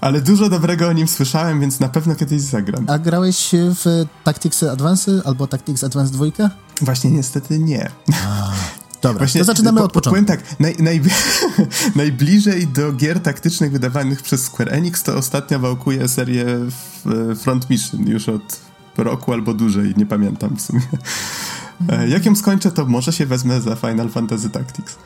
Ale 0.00 0.20
dużo 0.20 0.48
dobrego 0.48 0.88
o 0.88 0.92
nim 0.92 1.08
słyszałem, 1.08 1.60
więc 1.60 1.80
na 1.80 1.88
pewno 1.88 2.14
kiedyś 2.14 2.40
zagram. 2.40 2.84
A 2.88 2.98
grałeś 2.98 3.50
w 3.52 4.04
Tactics 4.24 4.62
Advance 4.62 5.12
albo 5.24 5.46
Tactics 5.46 5.84
Advance 5.84 6.12
2? 6.12 6.26
Właśnie 6.80 7.10
niestety 7.10 7.58
nie. 7.58 7.90
A, 8.26 8.50
dobra, 9.02 9.18
Właśnie, 9.18 9.40
to 9.40 9.44
zaczynamy 9.44 9.78
po, 9.78 9.84
od 9.84 9.92
początku. 9.92 10.10
Powiem 10.10 10.24
tak, 10.24 10.60
naj, 10.60 10.76
naj, 10.78 11.00
najbliżej 11.96 12.66
do 12.66 12.92
gier 12.92 13.20
taktycznych 13.20 13.72
wydawanych 13.72 14.22
przez 14.22 14.42
Square 14.42 14.74
Enix 14.74 15.02
to 15.02 15.16
ostatnio 15.16 15.58
wałkuje 15.58 16.08
serię 16.08 16.44
Front 17.40 17.70
Mission 17.70 18.08
już 18.08 18.28
od 18.28 18.60
roku 18.96 19.32
albo 19.32 19.54
dłużej, 19.54 19.94
nie 19.96 20.06
pamiętam 20.06 20.56
w 20.56 20.60
sumie. 20.60 20.82
E, 21.88 22.08
jak 22.08 22.26
ją 22.26 22.36
skończę, 22.36 22.72
to 22.72 22.86
może 22.86 23.12
się 23.12 23.26
wezmę 23.26 23.60
za 23.60 23.76
Final 23.76 24.08
Fantasy 24.08 24.50
Tactics. 24.50 24.96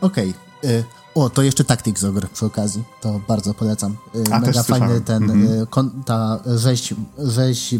Okej. 0.00 0.34
Okay. 0.60 0.70
E, 0.70 0.84
o, 1.14 1.30
to 1.30 1.42
jeszcze 1.42 1.64
Tactics 1.64 2.04
Ogre 2.04 2.28
przy 2.28 2.46
okazji. 2.46 2.84
To 3.00 3.20
bardzo 3.28 3.54
polecam. 3.54 3.96
E, 4.28 4.34
A, 4.34 4.40
Mega 4.40 4.62
fajny 4.62 5.00
ten, 5.00 5.30
mm 5.30 5.64
-hmm. 5.64 5.90
ta 6.04 6.40
rzeź, 6.56 6.94
rzeź 7.18 7.74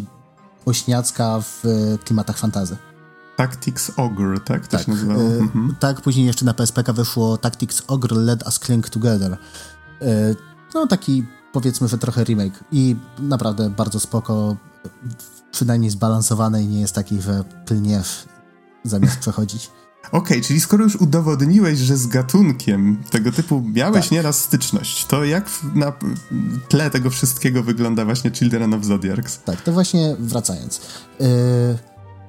bośniacka 0.66 1.40
w 1.40 1.64
klimatach 2.04 2.38
fantazy. 2.38 2.76
Tactics 3.36 3.92
Ogre, 3.96 4.40
tak? 4.40 4.66
To 4.66 4.76
tak, 4.76 4.86
się 4.86 4.92
nazywało? 4.92 5.20
-hmm. 5.20 5.74
tak, 5.80 6.00
później 6.00 6.26
jeszcze 6.26 6.44
na 6.44 6.54
PSPK 6.54 6.92
wyszło 6.92 7.36
Tactics 7.36 7.82
Ogre 7.86 8.16
Let 8.16 8.46
Us 8.46 8.58
Cling 8.58 8.88
Together. 8.88 9.36
no 10.74 10.86
taki 10.86 11.24
powiedzmy, 11.52 11.88
że 11.88 11.98
trochę 11.98 12.24
remake 12.24 12.64
i 12.72 12.96
naprawdę 13.18 13.70
bardzo 13.70 14.00
spoko 14.00 14.56
przynajmniej 15.60 15.90
zbalansowane 15.90 16.62
i 16.62 16.66
nie 16.66 16.80
jest 16.80 16.94
taki, 16.94 17.22
że 17.22 17.44
klniesz 17.66 18.24
zamiast 18.84 19.18
przechodzić. 19.24 19.70
Okej, 20.06 20.20
okay, 20.20 20.40
czyli 20.40 20.60
skoro 20.60 20.84
już 20.84 20.96
udowodniłeś, 20.96 21.78
że 21.78 21.96
z 21.96 22.06
gatunkiem 22.06 23.02
tego 23.10 23.32
typu 23.32 23.62
miałeś 23.74 24.04
tak. 24.04 24.12
nieraz 24.12 24.40
styczność, 24.40 25.06
to 25.06 25.24
jak 25.24 25.50
na 25.74 25.92
tle 26.68 26.90
tego 26.90 27.10
wszystkiego 27.10 27.62
wygląda 27.62 28.04
właśnie 28.04 28.30
Children 28.30 28.74
of 28.74 28.84
Zodiacs? 28.84 29.40
Tak, 29.44 29.62
to 29.62 29.72
właśnie 29.72 30.16
wracając. 30.18 30.80
Yy, 31.20 31.26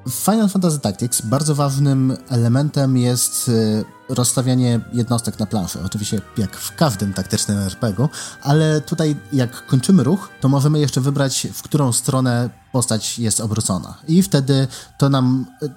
w 0.06 0.12
Final 0.12 0.50
Fantasy 0.50 0.80
Tactics 0.80 1.22
bardzo 1.22 1.56
ważnym 1.56 2.18
elementem 2.30 2.98
jest 2.98 3.50
y, 3.50 3.86
rozstawianie 4.10 4.80
jednostek 4.94 5.40
na 5.40 5.46
planszy. 5.46 5.80
Oczywiście 5.86 6.22
jak 6.38 6.58
w 6.58 6.76
każdym 6.76 7.14
taktycznym 7.14 7.58
RPG, 7.58 8.10
ale 8.42 8.82
tutaj 8.82 9.16
jak 9.34 9.66
kończymy 9.66 10.04
ruch, 10.04 10.30
to 10.42 10.50
możemy 10.50 10.80
jeszcze 10.80 11.02
wybrać, 11.02 11.48
w 11.54 11.62
którą 11.62 11.92
stronę 11.92 12.50
postać 12.72 13.20
jest 13.20 13.42
obrócona. 13.42 13.98
I 14.08 14.24
wtedy 14.24 14.68
to 14.98 15.10
nam 15.10 15.46
y, 15.64 15.70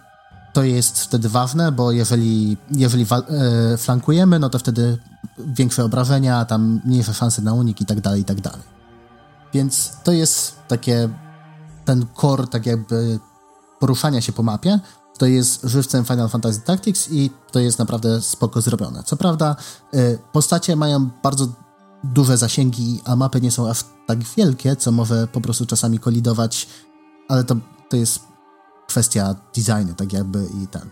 to 0.53 0.63
jest 0.63 1.01
wtedy 1.01 1.29
ważne, 1.29 1.73
bo 1.73 1.93
jeżeli, 1.93 2.57
jeżeli 2.71 3.07
e, 3.11 3.77
flankujemy, 3.77 4.39
no 4.39 4.51
to 4.51 4.59
wtedy 4.59 4.99
większe 5.39 5.85
obrażenia, 5.85 6.45
tam 6.45 6.81
mniejsze 6.85 7.15
szanse 7.15 7.43
na 7.43 7.55
unik 7.55 7.81
i 7.81 7.87
tak 7.87 8.01
dalej, 8.01 8.21
i 8.21 8.25
tak 8.25 8.41
dalej. 8.41 8.61
Więc 9.55 9.93
to 10.05 10.13
jest 10.13 10.57
takie 10.69 11.09
ten 11.85 12.07
core, 12.21 12.47
tak 12.47 12.67
jakby 12.67 13.19
poruszania 13.85 14.21
się 14.21 14.33
po 14.33 14.43
mapie, 14.43 14.81
to 15.19 15.27
jest 15.27 15.63
żywcem 15.65 16.05
Final 16.05 16.29
Fantasy 16.29 16.61
Tactics 16.61 17.09
i 17.13 17.31
to 17.53 17.61
jest 17.61 17.79
naprawdę 17.79 18.23
spoko 18.23 18.61
zrobione. 18.61 19.03
Co 19.03 19.17
prawda, 19.17 19.57
y, 19.95 20.19
postacie 20.33 20.77
mają 20.77 21.11
bardzo 21.23 21.49
duże 22.05 22.37
zasięgi, 22.37 23.01
a 23.05 23.17
mapy 23.17 23.41
nie 23.41 23.51
są 23.51 23.71
aż 23.71 23.85
tak 24.07 24.19
wielkie, 24.37 24.77
co 24.77 24.93
może 24.93 25.29
po 25.29 25.41
prostu 25.41 25.67
czasami 25.67 25.99
kolidować, 25.99 26.69
ale 27.29 27.45
to, 27.45 27.57
to 27.89 27.97
jest 27.97 28.21
kwestia 28.87 29.35
designu, 29.57 29.95
tak 29.95 30.13
jakby 30.13 30.47
i 30.63 30.67
ten. 30.67 30.91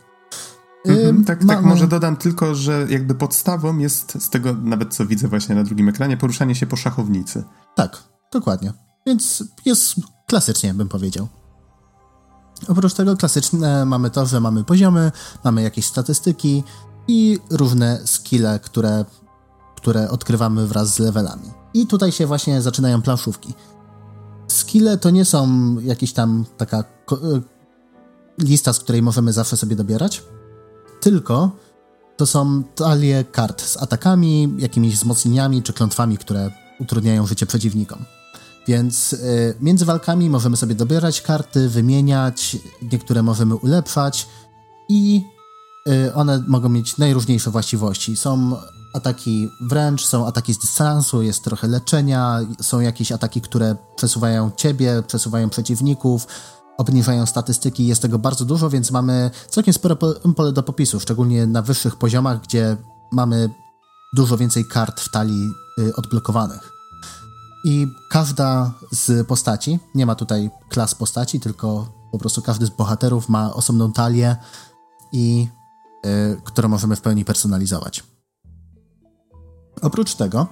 Mhm, 0.86 1.24
tak, 1.24 1.44
tak, 1.44 1.64
może 1.64 1.88
dodam 1.88 2.16
tylko, 2.16 2.54
że 2.54 2.86
jakby 2.88 3.14
podstawą 3.14 3.78
jest 3.78 4.22
z 4.22 4.30
tego, 4.30 4.54
nawet 4.62 4.94
co 4.94 5.06
widzę 5.06 5.28
właśnie 5.28 5.54
na 5.54 5.64
drugim 5.64 5.88
ekranie, 5.88 6.16
poruszanie 6.16 6.54
się 6.54 6.66
po 6.66 6.76
szachownicy. 6.76 7.44
Tak, 7.74 8.02
dokładnie. 8.32 8.72
Więc 9.06 9.44
jest 9.64 9.94
klasycznie, 10.26 10.74
bym 10.74 10.88
powiedział. 10.88 11.28
Oprócz 12.68 12.94
tego 12.94 13.16
klasyczne 13.16 13.84
mamy 13.84 14.10
to, 14.10 14.26
że 14.26 14.40
mamy 14.40 14.64
poziomy, 14.64 15.12
mamy 15.44 15.62
jakieś 15.62 15.86
statystyki 15.86 16.64
i 17.08 17.38
różne 17.50 18.00
skille, 18.04 18.60
które, 18.62 19.04
które 19.76 20.10
odkrywamy 20.10 20.66
wraz 20.66 20.94
z 20.94 20.98
levelami. 20.98 21.50
I 21.74 21.86
tutaj 21.86 22.12
się 22.12 22.26
właśnie 22.26 22.62
zaczynają 22.62 23.02
planszówki. 23.02 23.54
Skille 24.48 24.98
to 24.98 25.10
nie 25.10 25.24
są 25.24 25.76
jakieś 25.80 26.12
tam 26.12 26.44
taka 26.56 26.78
e, 26.78 26.84
lista, 28.38 28.72
z 28.72 28.78
której 28.80 29.02
możemy 29.02 29.32
zawsze 29.32 29.56
sobie 29.56 29.76
dobierać, 29.76 30.22
tylko 31.00 31.50
to 32.16 32.26
są 32.26 32.62
talie 32.74 33.24
kart 33.24 33.62
z 33.62 33.76
atakami, 33.76 34.54
jakimiś 34.58 34.94
wzmocnieniami 34.94 35.62
czy 35.62 35.72
klątwami, 35.72 36.18
które 36.18 36.50
utrudniają 36.80 37.26
życie 37.26 37.46
przeciwnikom. 37.46 38.04
Więc 38.66 39.12
y, 39.12 39.54
między 39.60 39.84
walkami 39.84 40.30
możemy 40.30 40.56
sobie 40.56 40.74
dobierać 40.74 41.22
karty, 41.22 41.68
wymieniać, 41.68 42.56
niektóre 42.92 43.22
możemy 43.22 43.56
ulepszać 43.56 44.28
i 44.88 45.24
y, 45.88 46.14
one 46.14 46.44
mogą 46.48 46.68
mieć 46.68 46.98
najróżniejsze 46.98 47.50
właściwości. 47.50 48.16
Są 48.16 48.56
ataki 48.92 49.48
wręcz, 49.60 50.06
są 50.06 50.26
ataki 50.26 50.54
z 50.54 50.58
dystansu, 50.58 51.22
jest 51.22 51.44
trochę 51.44 51.68
leczenia, 51.68 52.40
są 52.60 52.80
jakieś 52.80 53.12
ataki, 53.12 53.40
które 53.40 53.76
przesuwają 53.96 54.50
ciebie, 54.56 55.02
przesuwają 55.06 55.50
przeciwników, 55.50 56.26
obniżają 56.78 57.26
statystyki, 57.26 57.86
jest 57.86 58.02
tego 58.02 58.18
bardzo 58.18 58.44
dużo, 58.44 58.70
więc 58.70 58.90
mamy 58.90 59.30
całkiem 59.48 59.74
spore 59.74 59.96
pole 60.36 60.52
do 60.52 60.62
popisu, 60.62 61.00
szczególnie 61.00 61.46
na 61.46 61.62
wyższych 61.62 61.96
poziomach, 61.96 62.40
gdzie 62.40 62.76
mamy 63.12 63.50
dużo 64.12 64.36
więcej 64.36 64.64
kart 64.64 65.00
w 65.00 65.10
talii 65.10 65.50
y, 65.78 65.96
odblokowanych. 65.96 66.71
I 67.64 67.86
każda 68.08 68.72
z 68.92 69.26
postaci, 69.26 69.78
nie 69.94 70.06
ma 70.06 70.14
tutaj 70.14 70.50
klas 70.68 70.94
postaci, 70.94 71.40
tylko 71.40 71.92
po 72.12 72.18
prostu 72.18 72.42
każdy 72.42 72.66
z 72.66 72.70
bohaterów 72.70 73.28
ma 73.28 73.54
osobną 73.54 73.92
talię 73.92 74.36
i 75.12 75.48
y, 76.06 76.40
którą 76.44 76.68
możemy 76.68 76.96
w 76.96 77.00
pełni 77.00 77.24
personalizować. 77.24 78.04
Oprócz 79.82 80.14
tego, 80.14 80.46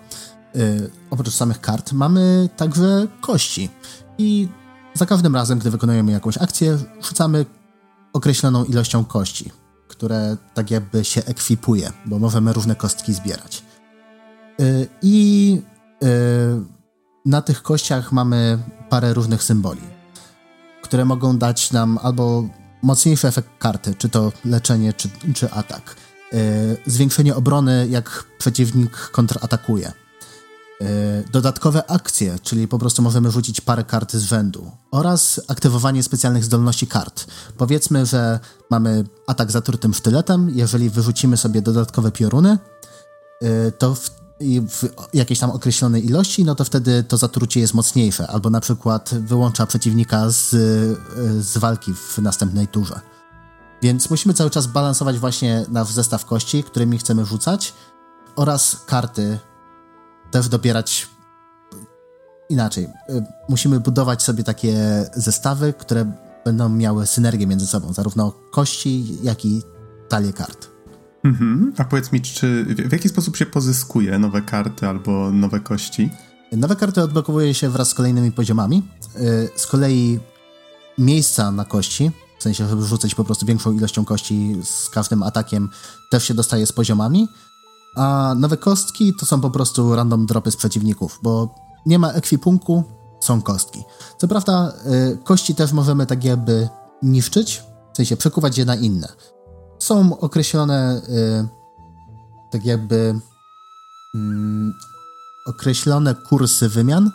y, 0.57 0.91
oprócz 1.11 1.35
samych 1.35 1.61
kart, 1.61 1.93
mamy 1.93 2.49
także 2.57 3.07
kości. 3.21 3.69
I 4.19 4.49
za 4.95 5.07
każdym 5.07 5.35
razem, 5.35 5.59
gdy 5.59 5.71
wykonujemy 5.71 6.13
jakąś 6.13 6.39
akcję, 6.39 6.79
rzucamy 7.03 7.47
określoną 8.13 8.65
ilością 8.65 9.05
kości, 9.05 9.53
które 9.89 10.37
tak 10.55 10.71
jakby 10.71 11.05
się 11.05 11.25
ekwipuje, 11.25 11.93
bo 12.07 12.19
możemy 12.19 12.53
różne 12.53 12.77
kostki 12.77 13.15
zbierać. 13.15 13.65
Y, 14.61 14.89
I 15.03 15.63
na 17.25 17.43
tych 17.43 17.63
kościach 17.63 18.13
mamy 18.13 18.59
parę 18.91 19.15
różnych 19.15 19.43
symboli, 19.43 19.83
które 20.83 21.05
mogą 21.05 21.39
dać 21.39 21.73
nam 21.73 21.99
albo 22.03 22.49
mocniejszy 22.83 23.29
efekt 23.29 23.49
karty, 23.59 23.95
czy 23.95 24.09
to 24.09 24.33
leczenie, 24.45 24.93
czy, 24.93 25.09
czy 25.35 25.51
atak. 25.51 25.97
Yy, 26.33 26.41
zwiększenie 26.87 27.35
obrony, 27.37 27.87
jak 27.91 28.25
przeciwnik 28.39 28.97
kontratakuje. 28.97 29.93
Yy, 30.81 30.87
dodatkowe 31.33 31.91
akcje, 31.91 32.39
czyli 32.43 32.69
po 32.69 32.79
prostu 32.79 33.03
możemy 33.03 33.31
rzucić 33.31 33.61
parę 33.61 33.85
kart 33.85 34.13
z 34.13 34.23
rzędu. 34.23 34.71
Oraz 34.91 35.41
aktywowanie 35.49 36.03
specjalnych 36.03 36.45
zdolności 36.45 36.87
kart. 36.87 37.27
Powiedzmy, 37.57 38.07
że 38.07 38.41
mamy 38.71 39.05
atak 39.27 39.51
zatrutym 39.51 39.95
sztyletem. 39.95 40.51
Jeżeli 40.51 40.91
wyrzucimy 40.91 41.37
sobie 41.37 41.63
dodatkowe 41.63 42.13
pioruny, 42.13 42.59
yy, 43.41 43.73
to 43.79 43.95
w 43.95 44.20
i 44.41 44.61
w 44.61 44.85
jakiejś 45.15 45.39
tam 45.41 45.51
określonej 45.51 46.07
ilości, 46.07 46.45
no 46.45 46.55
to 46.55 46.65
wtedy 46.65 47.03
to 47.03 47.17
zatrucie 47.17 47.61
jest 47.61 47.75
mocniejsze, 47.75 48.27
albo 48.27 48.51
na 48.51 48.61
przykład 48.61 49.15
wyłącza 49.15 49.67
przeciwnika 49.67 50.31
z, 50.31 50.49
z 51.45 51.59
walki 51.59 51.95
w 51.95 52.19
następnej 52.19 52.69
turze. 52.69 53.01
Więc 53.83 54.11
musimy 54.11 54.35
cały 54.35 54.51
czas 54.51 54.67
balansować 54.67 55.19
właśnie 55.19 55.65
na 55.69 55.85
zestaw 55.85 56.25
kości, 56.25 56.65
którymi 56.65 56.99
chcemy 56.99 57.25
rzucać, 57.25 57.75
oraz 58.37 58.77
karty 58.87 59.39
też 60.31 60.49
dobierać 60.49 61.09
inaczej. 62.49 62.89
Musimy 63.49 63.81
budować 63.81 64.23
sobie 64.23 64.45
takie 64.45 65.07
zestawy, 65.17 65.73
które 65.73 66.13
będą 66.45 66.69
miały 66.69 67.07
synergię 67.07 67.47
między 67.47 67.67
sobą, 67.67 67.93
zarówno 67.93 68.33
kości, 68.51 69.19
jak 69.23 69.45
i 69.45 69.63
talie 70.09 70.33
kart. 70.33 70.70
Mhm. 71.25 71.73
A 71.79 71.85
powiedz 71.85 72.13
mi, 72.13 72.21
czy 72.21 72.65
w 72.65 72.93
jaki 72.93 73.09
sposób 73.09 73.37
się 73.37 73.47
pozyskuje 73.47 74.19
nowe 74.19 74.43
karty 74.43 74.87
albo 74.87 75.31
nowe 75.31 75.61
kości? 75.61 76.11
Nowe 76.53 76.77
karty 76.77 77.03
odblokowuje 77.03 77.55
się 77.55 77.69
wraz 77.69 77.89
z 77.89 77.95
kolejnymi 77.95 78.33
poziomami. 78.33 78.83
Y, 79.17 79.51
z 79.57 79.67
kolei 79.67 80.21
miejsca 80.99 81.53
na 81.53 81.65
kości, 81.65 82.11
w 82.39 82.43
sensie, 82.43 82.69
żeby 82.69 82.83
rzucać 82.83 83.15
po 83.15 83.25
prostu 83.25 83.47
większą 83.47 83.73
ilością 83.73 84.05
kości 84.05 84.57
z 84.65 84.91
każdym 84.91 85.23
atakiem, 85.23 85.69
też 86.11 86.25
się 86.25 86.35
dostaje 86.35 86.67
z 86.67 86.73
poziomami. 86.73 87.29
A 87.97 88.35
nowe 88.37 88.57
kostki 88.57 89.15
to 89.15 89.27
są 89.27 89.41
po 89.41 89.51
prostu 89.51 89.95
random 89.95 90.27
dropy 90.27 90.51
z 90.51 90.57
przeciwników, 90.57 91.19
bo 91.23 91.55
nie 91.87 91.99
ma 91.99 92.13
ekwipunku, 92.13 92.85
są 93.21 93.43
kostki. 93.43 93.83
Co 94.19 94.29
prawda, 94.29 94.73
y, 95.13 95.19
kości 95.25 95.55
też 95.55 95.73
możemy 95.73 96.07
tak 96.07 96.25
jakby 96.25 96.69
niszczyć, 97.03 97.63
w 97.93 97.97
sensie 97.97 98.17
przekuwać 98.17 98.59
je 98.59 98.65
na 98.65 98.77
inne. 98.77 99.09
Są 99.81 100.19
określone 100.19 101.03
y, 101.09 101.49
tak 102.51 102.65
jakby 102.65 103.21
mm, 104.15 104.75
określone 105.47 106.15
kursy 106.15 106.69
wymian, 106.69 107.11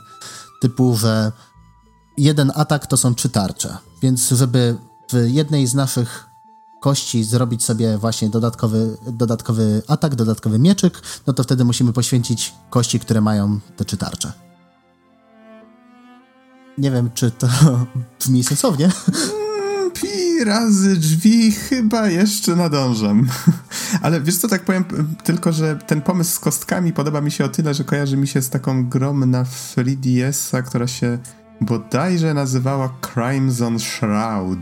typu, 0.62 0.96
że 0.98 1.32
jeden 2.18 2.52
atak 2.56 2.88
to 2.88 2.98
są 2.98 3.16
trzy 3.16 3.30
tarcze, 3.30 3.78
więc 4.02 4.30
żeby 4.30 4.78
w 5.12 5.28
jednej 5.28 5.68
z 5.68 5.74
naszych 5.74 6.26
kości 6.82 7.24
zrobić 7.24 7.64
sobie 7.64 7.98
właśnie 7.98 8.30
dodatkowy, 8.30 8.98
dodatkowy 9.08 9.82
atak, 9.88 10.16
dodatkowy 10.16 10.60
mieczyk, 10.60 11.02
no 11.28 11.34
to 11.34 11.44
wtedy 11.44 11.66
musimy 11.66 11.94
poświęcić 11.94 12.54
kości, 12.70 13.00
które 13.00 13.22
mają 13.22 13.60
te 13.78 13.86
trzy 13.86 13.98
tarcze. 13.98 14.32
Nie 16.78 16.92
wiem, 16.92 17.10
czy 17.14 17.32
to 17.32 17.48
brzmi 18.20 18.44
sensownie. 18.44 18.92
Razy 20.44 20.96
drzwi 20.96 21.52
chyba 21.52 22.10
jeszcze 22.10 22.56
nadążam. 22.56 23.28
Ale 24.02 24.22
wiesz 24.22 24.38
co, 24.38 24.48
tak 24.48 24.66
powiem 24.66 24.86
tylko, 25.24 25.52
że 25.52 25.76
ten 25.76 26.02
pomysł 26.02 26.32
z 26.32 26.40
kostkami 26.40 26.94
podoba 26.94 27.22
mi 27.22 27.32
się 27.32 27.46
o 27.46 27.50
tyle, 27.50 27.74
że 27.74 27.84
kojarzy 27.84 28.18
mi 28.18 28.28
się 28.28 28.42
z 28.42 28.50
taką 28.50 28.90
grą 28.90 29.14
na 29.14 29.44
3DS-a, 29.44 30.62
która 30.62 30.88
się 30.88 31.18
bodajże 31.62 32.34
nazywała 32.34 32.94
Crimson 33.14 33.80
Shroud. 33.80 34.60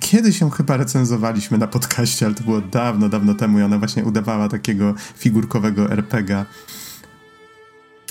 Kiedyś 0.00 0.40
ją 0.40 0.50
chyba 0.50 0.76
recenzowaliśmy 0.76 1.58
na 1.58 1.66
podcaście, 1.66 2.26
ale 2.26 2.34
to 2.34 2.44
było 2.44 2.60
dawno, 2.60 3.08
dawno 3.08 3.34
temu 3.34 3.58
i 3.58 3.62
ona 3.62 3.78
właśnie 3.78 4.04
udawała 4.04 4.48
takiego 4.48 4.94
figurkowego 5.16 5.90
RPGa. 5.90 6.46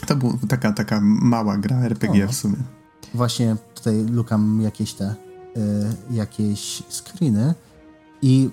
To 0.08 0.16
była 0.16 0.34
taka, 0.50 0.74
taka 0.74 1.00
mała 1.04 1.58
gra 1.58 1.78
RPG 1.78 2.26
o. 2.26 2.28
w 2.28 2.36
sumie. 2.36 2.58
Właśnie 3.14 3.56
tutaj 3.76 4.06
lukam 4.06 4.62
jakieś 4.62 4.94
te, 4.94 5.16
jakieś 6.12 6.84
screeny 6.90 7.54
i 8.22 8.50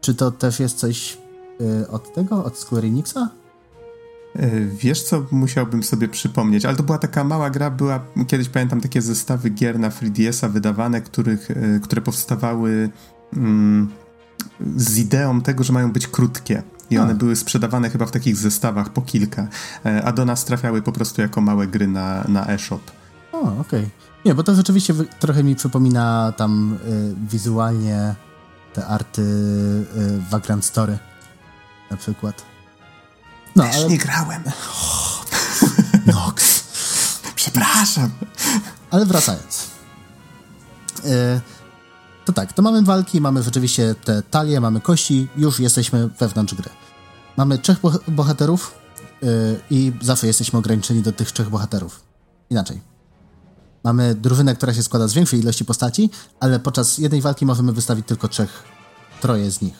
czy 0.00 0.14
to 0.14 0.30
też 0.30 0.60
jest 0.60 0.78
coś 0.78 1.18
y, 1.60 1.88
od 1.88 2.14
tego, 2.14 2.44
od 2.44 2.58
Square 2.58 2.84
Enixa? 2.84 3.30
E, 4.36 4.60
wiesz 4.66 5.02
co, 5.02 5.26
musiałbym 5.30 5.82
sobie 5.82 6.08
przypomnieć, 6.08 6.64
ale 6.64 6.76
to 6.76 6.82
była 6.82 6.98
taka 6.98 7.24
mała 7.24 7.50
gra, 7.50 7.70
była, 7.70 8.00
kiedyś 8.26 8.48
pamiętam 8.48 8.80
takie 8.80 9.02
zestawy 9.02 9.50
gier 9.50 9.78
na 9.78 9.90
3DS-a 9.90 10.48
wydawane, 10.48 11.00
których, 11.00 11.48
które 11.82 12.02
powstawały 12.02 12.90
mm, 13.36 13.90
z 14.76 14.98
ideą 14.98 15.40
tego, 15.40 15.64
że 15.64 15.72
mają 15.72 15.92
być 15.92 16.06
krótkie. 16.06 16.62
I 16.90 16.98
one 16.98 17.12
a. 17.12 17.14
były 17.14 17.36
sprzedawane 17.36 17.90
chyba 17.90 18.06
w 18.06 18.10
takich 18.10 18.36
zestawach 18.36 18.92
po 18.92 19.02
kilka, 19.02 19.48
e, 19.86 20.04
a 20.04 20.12
do 20.12 20.24
nas 20.24 20.44
trafiały 20.44 20.82
po 20.82 20.92
prostu 20.92 21.22
jako 21.22 21.40
małe 21.40 21.66
gry 21.66 21.86
na, 21.86 22.24
na 22.28 22.46
e-shop. 22.46 22.80
O, 23.32 23.40
okej. 23.40 23.60
Okay. 23.60 24.09
Nie, 24.24 24.34
bo 24.34 24.42
to 24.42 24.54
rzeczywiście 24.54 24.94
trochę 25.20 25.44
mi 25.44 25.56
przypomina 25.56 26.32
tam 26.36 26.78
y, 26.86 27.14
wizualnie 27.30 28.14
te 28.74 28.86
arty 28.86 29.22
y, 29.22 29.86
Vagrant 30.30 30.64
Story 30.64 30.98
na 31.90 31.96
przykład. 31.96 32.42
No, 33.56 33.64
Też 33.64 33.76
ale... 33.76 33.88
nie 33.88 33.98
grałem. 33.98 34.42
Nox. 36.06 36.64
Przepraszam. 37.34 38.10
Ale 38.90 39.06
wracając. 39.06 39.66
E, 41.04 41.40
to 42.24 42.32
tak, 42.32 42.52
to 42.52 42.62
mamy 42.62 42.82
walki, 42.82 43.20
mamy 43.20 43.42
rzeczywiście 43.42 43.94
te 44.04 44.22
talie, 44.22 44.60
mamy 44.60 44.80
kości, 44.80 45.28
już 45.36 45.60
jesteśmy 45.60 46.08
wewnątrz 46.08 46.54
gry. 46.54 46.70
Mamy 47.36 47.58
trzech 47.58 47.78
bohaterów 48.08 48.74
e, 49.22 49.26
i 49.70 49.92
zawsze 50.00 50.26
jesteśmy 50.26 50.58
ograniczeni 50.58 51.02
do 51.02 51.12
tych 51.12 51.32
trzech 51.32 51.50
bohaterów. 51.50 52.02
Inaczej. 52.50 52.89
Mamy 53.84 54.14
drużynę, 54.14 54.54
która 54.54 54.74
się 54.74 54.82
składa 54.82 55.08
z 55.08 55.14
większej 55.14 55.40
ilości 55.40 55.64
postaci, 55.64 56.10
ale 56.40 56.60
podczas 56.60 56.98
jednej 56.98 57.20
walki 57.20 57.46
możemy 57.46 57.72
wystawić 57.72 58.06
tylko 58.06 58.28
trzech, 58.28 58.62
troje 59.20 59.50
z 59.50 59.62
nich. 59.62 59.74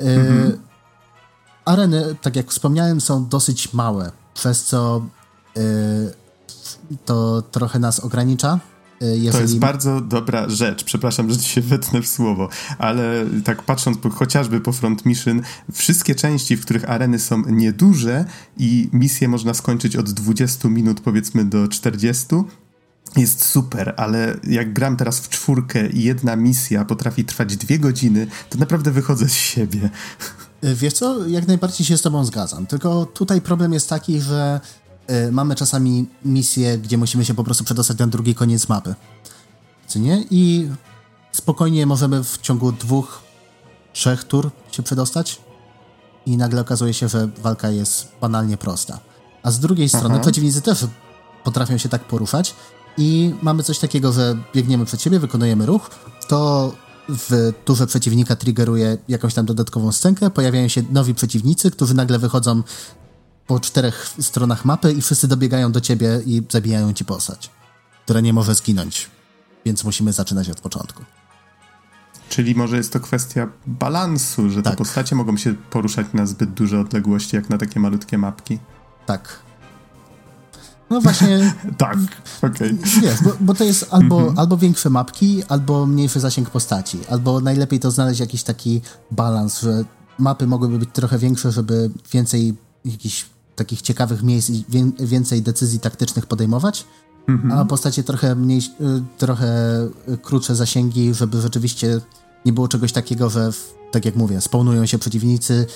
E, 0.00 0.04
mhm 0.04 0.68
areny, 1.68 2.14
tak 2.22 2.36
jak 2.36 2.50
wspomniałem, 2.50 3.00
są 3.00 3.26
dosyć 3.26 3.72
małe, 3.72 4.12
przez 4.34 4.64
co 4.64 5.06
yy, 5.56 5.62
to 7.04 7.42
trochę 7.42 7.78
nas 7.78 8.00
ogranicza. 8.00 8.58
Jeżeli... 9.00 9.32
To 9.32 9.40
jest 9.40 9.58
bardzo 9.58 10.00
dobra 10.00 10.48
rzecz. 10.48 10.84
Przepraszam, 10.84 11.30
że 11.30 11.38
ci 11.38 11.48
się 11.48 11.60
wetnę 11.60 12.02
w 12.02 12.06
słowo, 12.08 12.48
ale 12.78 13.26
tak 13.44 13.62
patrząc 13.62 13.98
po, 13.98 14.10
chociażby 14.10 14.60
po 14.60 14.72
Front 14.72 15.06
Mission, 15.06 15.42
wszystkie 15.72 16.14
części, 16.14 16.56
w 16.56 16.64
których 16.64 16.90
areny 16.90 17.18
są 17.18 17.42
nieduże 17.46 18.24
i 18.56 18.88
misje 18.92 19.28
można 19.28 19.54
skończyć 19.54 19.96
od 19.96 20.10
20 20.10 20.68
minut 20.68 21.00
powiedzmy 21.00 21.44
do 21.44 21.68
40, 21.68 22.26
jest 23.16 23.44
super, 23.44 23.94
ale 23.96 24.36
jak 24.44 24.72
gram 24.72 24.96
teraz 24.96 25.20
w 25.20 25.28
czwórkę 25.28 25.88
i 25.88 26.02
jedna 26.02 26.36
misja 26.36 26.84
potrafi 26.84 27.24
trwać 27.24 27.56
dwie 27.56 27.78
godziny, 27.78 28.26
to 28.50 28.58
naprawdę 28.58 28.90
wychodzę 28.90 29.28
z 29.28 29.32
siebie. 29.32 29.90
Y, 30.64 30.74
wiesz 30.74 30.92
co, 30.92 31.26
jak 31.26 31.48
najbardziej 31.48 31.86
się 31.86 31.98
z 31.98 32.02
tobą 32.02 32.24
zgadzam, 32.24 32.66
tylko 32.66 33.06
tutaj 33.06 33.40
problem 33.40 33.72
jest 33.72 33.88
taki, 33.88 34.20
że 34.20 34.60
y, 35.10 35.32
mamy 35.32 35.54
czasami 35.54 36.06
misje, 36.24 36.78
gdzie 36.78 36.98
musimy 36.98 37.24
się 37.24 37.34
po 37.34 37.44
prostu 37.44 37.64
przedostać 37.64 37.98
na 37.98 38.06
drugi 38.06 38.34
koniec 38.34 38.68
mapy. 38.68 38.94
Co 39.86 39.98
nie? 39.98 40.24
I 40.30 40.68
spokojnie 41.32 41.86
możemy 41.86 42.24
w 42.24 42.38
ciągu 42.38 42.72
dwóch, 42.72 43.22
trzech 43.92 44.24
tur 44.24 44.50
się 44.70 44.82
przedostać 44.82 45.40
i 46.26 46.36
nagle 46.36 46.60
okazuje 46.60 46.94
się, 46.94 47.08
że 47.08 47.28
walka 47.42 47.70
jest 47.70 48.08
banalnie 48.20 48.56
prosta. 48.56 48.98
A 49.42 49.50
z 49.50 49.60
drugiej 49.60 49.88
strony 49.88 50.14
Aha. 50.14 50.22
przeciwnicy 50.22 50.62
też 50.62 50.86
potrafią 51.44 51.78
się 51.78 51.88
tak 51.88 52.04
poruszać 52.04 52.54
i 52.98 53.34
mamy 53.42 53.62
coś 53.62 53.78
takiego, 53.78 54.12
że 54.12 54.36
biegniemy 54.54 54.84
przed 54.84 55.02
siebie, 55.02 55.18
wykonujemy 55.18 55.66
ruch, 55.66 55.90
to 56.28 56.72
w 57.08 57.52
turze 57.64 57.86
przeciwnika 57.86 58.36
triggeruje 58.36 58.98
jakąś 59.08 59.34
tam 59.34 59.46
dodatkową 59.46 59.92
scenkę, 59.92 60.30
pojawiają 60.30 60.68
się 60.68 60.82
nowi 60.90 61.14
przeciwnicy, 61.14 61.70
którzy 61.70 61.94
nagle 61.94 62.18
wychodzą 62.18 62.62
po 63.46 63.60
czterech 63.60 64.14
stronach 64.20 64.64
mapy 64.64 64.92
i 64.92 65.02
wszyscy 65.02 65.28
dobiegają 65.28 65.72
do 65.72 65.80
ciebie 65.80 66.20
i 66.26 66.42
zabijają 66.50 66.92
ci 66.92 67.04
postać, 67.04 67.50
która 68.04 68.20
nie 68.20 68.32
może 68.32 68.54
zginąć. 68.54 69.10
Więc 69.64 69.84
musimy 69.84 70.12
zaczynać 70.12 70.50
od 70.50 70.60
początku. 70.60 71.04
Czyli 72.28 72.54
może 72.54 72.76
jest 72.76 72.92
to 72.92 73.00
kwestia 73.00 73.48
balansu, 73.66 74.50
że 74.50 74.62
tak. 74.62 74.72
te 74.72 74.76
postacie 74.76 75.16
mogą 75.16 75.36
się 75.36 75.54
poruszać 75.54 76.06
na 76.14 76.26
zbyt 76.26 76.50
duże 76.50 76.80
odległości, 76.80 77.36
jak 77.36 77.50
na 77.50 77.58
takie 77.58 77.80
malutkie 77.80 78.18
mapki. 78.18 78.58
Tak. 79.06 79.47
No 80.90 81.00
właśnie. 81.00 81.54
tak, 81.78 81.98
okej. 82.42 82.72
Okay. 82.72 83.00
Wiesz, 83.02 83.22
bo, 83.22 83.30
bo, 83.40 83.54
to 83.54 83.64
jest 83.64 83.86
albo, 83.90 84.20
mm 84.20 84.34
-hmm. 84.34 84.38
albo 84.38 84.56
większe 84.56 84.90
mapki, 84.90 85.42
albo 85.48 85.86
mniejszy 85.86 86.20
zasięg 86.20 86.50
postaci. 86.50 86.98
Albo 87.10 87.40
najlepiej 87.40 87.80
to 87.80 87.90
znaleźć 87.90 88.20
jakiś 88.20 88.42
taki 88.42 88.80
balans, 89.10 89.60
że 89.60 89.84
mapy 90.18 90.46
mogłyby 90.46 90.78
być 90.78 90.88
trochę 90.92 91.18
większe, 91.18 91.52
żeby 91.52 91.90
więcej 92.12 92.56
jakichś 92.84 93.26
takich 93.56 93.82
ciekawych 93.82 94.22
miejsc 94.22 94.50
i 94.50 94.64
więcej 95.00 95.42
decyzji 95.42 95.80
taktycznych 95.80 96.26
podejmować, 96.26 96.84
mm 97.28 97.42
-hmm. 97.42 97.60
a 97.60 97.64
postacie 97.64 98.02
trochę 98.02 98.34
mniej, 98.34 98.58
y, 98.58 99.18
trochę 99.18 99.48
krótsze 100.22 100.54
zasięgi, 100.56 101.14
żeby 101.14 101.40
rzeczywiście 101.40 102.00
nie 102.46 102.52
było 102.52 102.68
czegoś 102.68 102.92
takiego, 102.92 103.30
że 103.30 103.50
tak 103.90 104.04
jak 104.04 104.16
mówię, 104.16 104.40
spawnują 104.40 104.86
się 104.86 104.98
przeciwnicy 104.98 105.66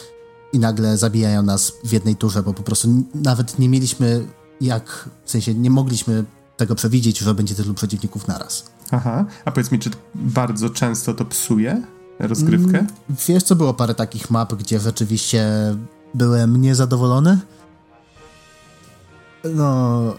i 0.52 0.58
nagle 0.58 0.98
zabijają 0.98 1.42
nas 1.42 1.72
w 1.84 1.92
jednej 1.92 2.16
turze, 2.16 2.42
bo 2.42 2.54
po 2.54 2.62
prostu 2.62 2.88
nawet 3.14 3.58
nie 3.58 3.68
mieliśmy 3.68 4.26
jak, 4.60 5.08
w 5.24 5.30
sensie 5.30 5.54
nie 5.54 5.70
mogliśmy 5.70 6.24
tego 6.56 6.74
przewidzieć, 6.74 7.18
że 7.18 7.34
będzie 7.34 7.54
tylu 7.54 7.74
przeciwników 7.74 8.28
naraz. 8.28 8.64
Aha, 8.90 9.24
a 9.44 9.50
powiedz 9.50 9.70
mi, 9.70 9.78
czy 9.78 9.90
bardzo 10.14 10.70
często 10.70 11.14
to 11.14 11.24
psuje 11.24 11.82
rozgrywkę? 12.18 12.78
Mm, 12.78 12.86
wiesz 13.28 13.42
co, 13.42 13.56
było 13.56 13.74
parę 13.74 13.94
takich 13.94 14.30
map, 14.30 14.54
gdzie 14.54 14.80
rzeczywiście 14.80 15.46
byłem 16.14 16.60
niezadowolony. 16.60 17.38
No... 19.44 20.14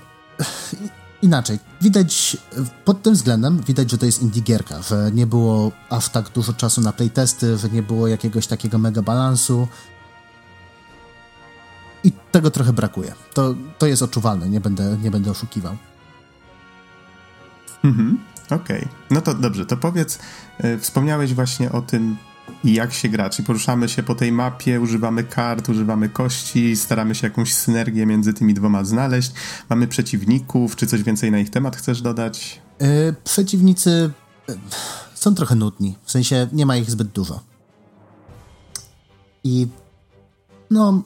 Inaczej, 1.21 1.59
widać, 1.81 2.37
pod 2.85 3.01
tym 3.01 3.13
względem 3.13 3.61
widać, 3.61 3.91
że 3.91 3.97
to 3.97 4.05
jest 4.05 4.21
indie 4.21 4.41
gierka, 4.41 4.81
że 4.81 5.11
nie 5.13 5.27
było 5.27 5.71
aż 5.89 6.09
tak 6.09 6.29
dużo 6.29 6.53
czasu 6.53 6.81
na 6.81 6.93
playtesty, 6.93 7.57
że 7.57 7.69
nie 7.69 7.83
było 7.83 8.07
jakiegoś 8.07 8.47
takiego 8.47 8.77
mega 8.77 9.01
balansu, 9.01 9.67
i 12.03 12.11
tego 12.31 12.51
trochę 12.51 12.73
brakuje. 12.73 13.13
To, 13.33 13.55
to 13.77 13.87
jest 13.87 14.01
odczuwalne, 14.01 14.49
nie 14.49 14.61
będę, 14.61 14.97
nie 15.03 15.11
będę 15.11 15.31
oszukiwał. 15.31 15.77
Mhm, 17.83 18.19
okej. 18.45 18.77
Okay. 18.77 18.87
No 19.09 19.21
to 19.21 19.33
dobrze, 19.33 19.65
to 19.65 19.77
powiedz, 19.77 20.19
y, 20.63 20.79
wspomniałeś 20.79 21.33
właśnie 21.33 21.71
o 21.71 21.81
tym, 21.81 22.17
jak 22.63 22.93
się 22.93 23.09
gra. 23.09 23.29
Czyli 23.29 23.45
poruszamy 23.45 23.89
się 23.89 24.03
po 24.03 24.15
tej 24.15 24.31
mapie, 24.31 24.81
używamy 24.81 25.23
kart, 25.23 25.69
używamy 25.69 26.09
kości, 26.09 26.75
staramy 26.75 27.15
się 27.15 27.27
jakąś 27.27 27.53
synergię 27.53 28.05
między 28.05 28.33
tymi 28.33 28.53
dwoma 28.53 28.83
znaleźć. 28.83 29.31
Mamy 29.69 29.87
przeciwników, 29.87 30.75
czy 30.75 30.87
coś 30.87 31.03
więcej 31.03 31.31
na 31.31 31.39
ich 31.39 31.49
temat 31.49 31.75
chcesz 31.75 32.01
dodać? 32.01 32.61
Yy, 32.79 33.15
przeciwnicy 33.23 34.11
yy, 34.47 34.57
są 35.13 35.35
trochę 35.35 35.55
nudni, 35.55 35.97
w 36.03 36.11
sensie 36.11 36.47
nie 36.51 36.65
ma 36.65 36.77
ich 36.77 36.91
zbyt 36.91 37.07
dużo. 37.07 37.39
I 39.43 39.67
no, 40.71 41.03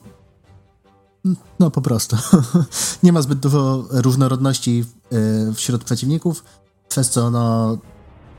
no 1.60 1.70
po 1.70 1.80
prostu. 1.80 2.16
nie 3.02 3.12
ma 3.12 3.22
zbyt 3.22 3.38
dużo 3.38 3.84
różnorodności 3.90 4.84
yy, 5.10 5.54
wśród 5.54 5.84
przeciwników, 5.84 6.44
przez 6.88 7.10
co 7.10 7.30
no 7.30 7.78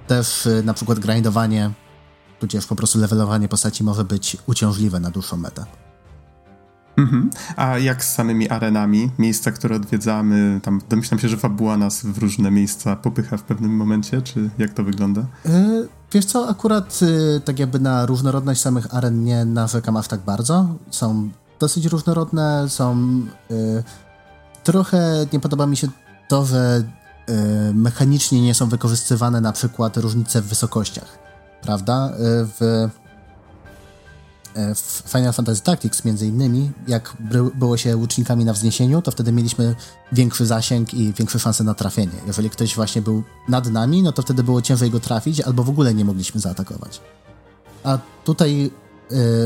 też 0.07 0.45
yy, 0.45 0.63
na 0.63 0.73
przykład 0.73 0.99
grindowanie 0.99 1.71
tudzież 2.39 2.65
po 2.65 2.75
prostu 2.75 2.99
levelowanie 2.99 3.47
postaci 3.47 3.83
może 3.83 4.03
być 4.03 4.37
uciążliwe 4.47 4.99
na 4.99 5.11
dłuższą 5.11 5.37
metę. 5.37 5.65
Mhm. 6.97 7.29
A 7.55 7.77
jak 7.77 8.03
z 8.03 8.13
samymi 8.13 8.49
arenami? 8.49 9.11
Miejsca, 9.19 9.51
które 9.51 9.75
odwiedzamy, 9.75 10.59
tam 10.63 10.81
domyślam 10.89 11.19
się, 11.19 11.29
że 11.29 11.37
fabuła 11.37 11.77
nas 11.77 12.05
w 12.05 12.17
różne 12.17 12.51
miejsca 12.51 12.95
popycha 12.95 13.37
w 13.37 13.43
pewnym 13.43 13.71
momencie, 13.71 14.21
czy 14.21 14.49
jak 14.57 14.73
to 14.73 14.83
wygląda? 14.83 15.25
Yy, 15.45 15.87
wiesz 16.11 16.25
co, 16.25 16.49
akurat 16.49 17.01
yy, 17.01 17.41
tak 17.45 17.59
jakby 17.59 17.79
na 17.79 18.05
różnorodność 18.05 18.61
samych 18.61 18.95
aren 18.95 19.23
nie 19.23 19.45
narzekam 19.45 19.97
aż 19.97 20.07
tak 20.07 20.19
bardzo. 20.19 20.75
Są 20.89 21.29
dosyć 21.59 21.85
różnorodne, 21.85 22.69
są... 22.69 22.97
Yy, 23.49 23.83
trochę 24.63 25.25
nie 25.33 25.39
podoba 25.39 25.67
mi 25.67 25.77
się 25.77 25.87
to, 26.27 26.45
że 26.45 26.83
mechanicznie 27.73 28.41
nie 28.41 28.53
są 28.53 28.69
wykorzystywane 28.69 29.41
na 29.41 29.51
przykład 29.51 29.97
różnice 29.97 30.41
w 30.41 30.45
wysokościach 30.45 31.19
prawda? 31.61 32.11
W, 32.59 32.89
w 34.75 35.03
Final 35.07 35.33
Fantasy 35.33 35.61
Tactics 35.61 36.05
między 36.05 36.27
innymi, 36.27 36.71
jak 36.87 37.17
było 37.55 37.77
się 37.77 37.97
łucznikami 37.97 38.45
na 38.45 38.53
wzniesieniu, 38.53 39.01
to 39.01 39.11
wtedy 39.11 39.31
mieliśmy 39.31 39.75
większy 40.11 40.45
zasięg 40.45 40.93
i 40.93 41.13
większe 41.13 41.39
szanse 41.39 41.63
na 41.63 41.73
trafienie. 41.73 42.13
Jeżeli 42.27 42.49
ktoś 42.49 42.75
właśnie 42.75 43.01
był 43.01 43.23
nad 43.47 43.71
nami, 43.71 44.03
no 44.03 44.11
to 44.11 44.21
wtedy 44.21 44.43
było 44.43 44.61
ciężej 44.61 44.91
go 44.91 44.99
trafić, 44.99 45.41
albo 45.41 45.63
w 45.63 45.69
ogóle 45.69 45.93
nie 45.93 46.05
mogliśmy 46.05 46.41
zaatakować. 46.41 47.01
A 47.83 47.97
tutaj 48.23 48.65
e, 48.65 48.69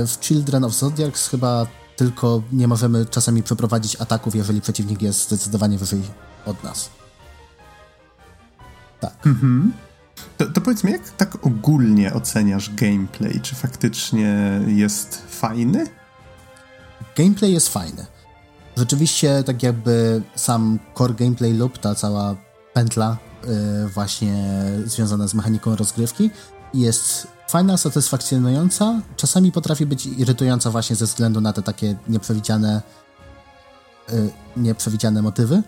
w 0.07 0.17
Children 0.21 0.63
of 0.63 0.73
Zodiacs 0.73 1.27
chyba 1.27 1.67
tylko 1.95 2.41
nie 2.51 2.67
możemy 2.67 3.05
czasami 3.05 3.43
przeprowadzić 3.43 4.01
ataków, 4.01 4.35
jeżeli 4.35 4.61
przeciwnik 4.61 5.01
jest 5.01 5.27
zdecydowanie 5.27 5.77
wyżej 5.77 6.01
od 6.45 6.63
nas. 6.63 6.89
Tak. 8.99 9.27
Mhm. 9.27 9.73
To, 10.37 10.45
to 10.45 10.61
powiedz 10.61 10.83
mi, 10.83 10.91
jak 10.91 11.09
tak 11.09 11.45
ogólnie 11.45 12.13
oceniasz 12.13 12.69
gameplay? 12.75 13.39
Czy 13.41 13.55
faktycznie 13.55 14.61
jest 14.67 15.23
fajny? 15.29 15.87
Gameplay 17.17 17.53
jest 17.53 17.69
fajny. 17.69 18.05
Rzeczywiście, 18.77 19.43
tak 19.43 19.63
jakby 19.63 20.21
sam 20.35 20.79
core 20.97 21.13
gameplay 21.13 21.53
lub 21.53 21.77
ta 21.77 21.95
cała 21.95 22.35
pętla 22.73 23.17
yy, 23.43 23.89
właśnie 23.89 24.45
związana 24.85 25.27
z 25.27 25.33
mechaniką 25.33 25.75
rozgrywki 25.75 26.29
jest 26.73 27.27
fajna, 27.47 27.77
satysfakcjonująca. 27.77 29.01
Czasami 29.17 29.51
potrafi 29.51 29.85
być 29.85 30.05
irytująca 30.05 30.71
właśnie 30.71 30.95
ze 30.95 31.05
względu 31.05 31.41
na 31.41 31.53
te 31.53 31.61
takie 31.61 31.95
nieprzewidziane 32.07 32.81
yy, 34.11 34.29
nieprzewidziane 34.57 35.21
motywy. 35.21 35.63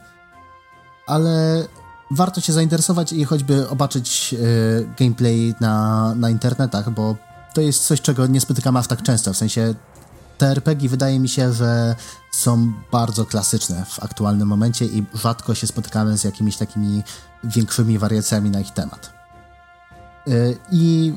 Ale 1.07 1.65
warto 2.11 2.41
się 2.41 2.53
zainteresować 2.53 3.13
i 3.13 3.25
choćby 3.25 3.69
obaczyć 3.69 4.35
y, 4.39 4.89
gameplay 4.99 5.55
na, 5.61 6.15
na 6.15 6.29
internetach, 6.29 6.89
bo 6.89 7.15
to 7.53 7.61
jest 7.61 7.85
coś, 7.85 8.01
czego 8.01 8.27
nie 8.27 8.41
spotykamy 8.41 8.79
aż 8.79 8.87
tak 8.87 9.01
często. 9.01 9.33
W 9.33 9.37
sensie 9.37 9.73
te 10.37 10.47
RPG 10.47 10.89
wydaje 10.89 11.19
mi 11.19 11.29
się, 11.29 11.53
że 11.53 11.95
są 12.31 12.73
bardzo 12.91 13.25
klasyczne 13.25 13.85
w 13.85 14.03
aktualnym 14.03 14.47
momencie 14.47 14.85
i 14.85 15.05
rzadko 15.13 15.55
się 15.55 15.67
spotykamy 15.67 16.17
z 16.17 16.23
jakimiś 16.23 16.57
takimi 16.57 17.03
większymi 17.43 17.99
wariacjami 17.99 18.49
na 18.49 18.59
ich 18.59 18.71
temat. 18.71 19.14
I 20.71 21.13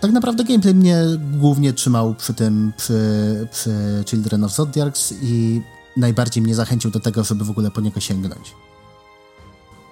tak 0.00 0.12
naprawdę 0.12 0.44
gameplay 0.44 0.74
mnie 0.74 0.98
głównie 1.38 1.72
trzymał 1.72 2.14
przy 2.14 2.34
tym, 2.34 2.72
przy, 2.76 2.98
przy 3.50 4.04
Children 4.06 4.44
of 4.44 4.54
Zodiacs 4.54 5.14
i 5.22 5.62
najbardziej 5.96 6.42
mnie 6.42 6.54
zachęcił 6.54 6.90
do 6.90 7.00
tego, 7.00 7.24
żeby 7.24 7.44
w 7.44 7.50
ogóle 7.50 7.70
po 7.70 7.80
niego 7.80 8.00
sięgnąć. 8.00 8.54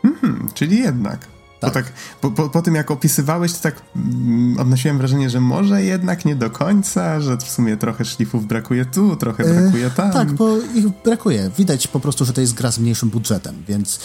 Mhm, 0.05 0.49
czyli 0.55 0.79
jednak. 0.79 1.27
Tak. 1.61 1.71
Bo 1.71 1.75
tak 1.75 1.93
po, 2.21 2.31
po, 2.31 2.49
po, 2.49 2.63
tym 2.63 2.75
jak 2.75 2.91
opisywałeś, 2.91 3.53
to 3.53 3.59
tak 3.63 3.83
mm, 3.97 4.59
odnosiłem 4.59 4.99
wrażenie, 4.99 5.31
że 5.31 5.41
może 5.41 5.83
jednak 5.83 6.25
nie 6.25 6.37
do 6.37 6.51
końca, 6.51 7.21
że 7.21 7.37
w 7.37 7.43
sumie 7.43 7.77
trochę 7.77 8.05
szlifów 8.05 8.47
brakuje 8.47 8.85
tu, 8.85 9.17
trochę 9.17 9.45
e, 9.45 9.61
brakuje 9.61 9.91
tam. 9.91 10.13
tak, 10.13 10.33
bo 10.33 10.59
ich 10.59 10.85
brakuje. 11.05 11.51
Widać 11.59 11.87
po 11.87 12.01
prostu, 12.01 12.25
że 12.25 12.33
to 12.33 12.41
jest 12.41 12.55
gra 12.55 12.71
z 12.71 12.79
mniejszym 12.79 13.11
budżetem, 13.11 13.63
więc 13.69 14.01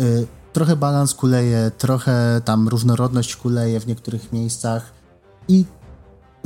e, 0.00 0.04
trochę 0.56 0.76
balans 0.76 1.14
kuleje, 1.14 1.70
trochę 1.78 2.40
tam 2.44 2.68
różnorodność 2.68 3.36
kuleje 3.36 3.80
w 3.80 3.86
niektórych 3.86 4.32
miejscach 4.32 4.92
i 5.48 5.64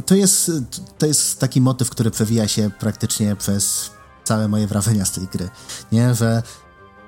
to 0.06 0.14
jest, 0.14 0.50
to 0.98 1.06
jest 1.06 1.38
taki 1.40 1.60
motyw, 1.60 1.90
który 1.90 2.10
przewija 2.10 2.48
się 2.48 2.70
praktycznie 2.78 3.36
przez 3.36 3.90
całe 4.24 4.48
moje 4.48 4.66
wrażenia 4.66 5.04
z 5.04 5.12
tej 5.12 5.26
gry. 5.26 5.48
Nie, 5.92 6.14
że 6.14 6.42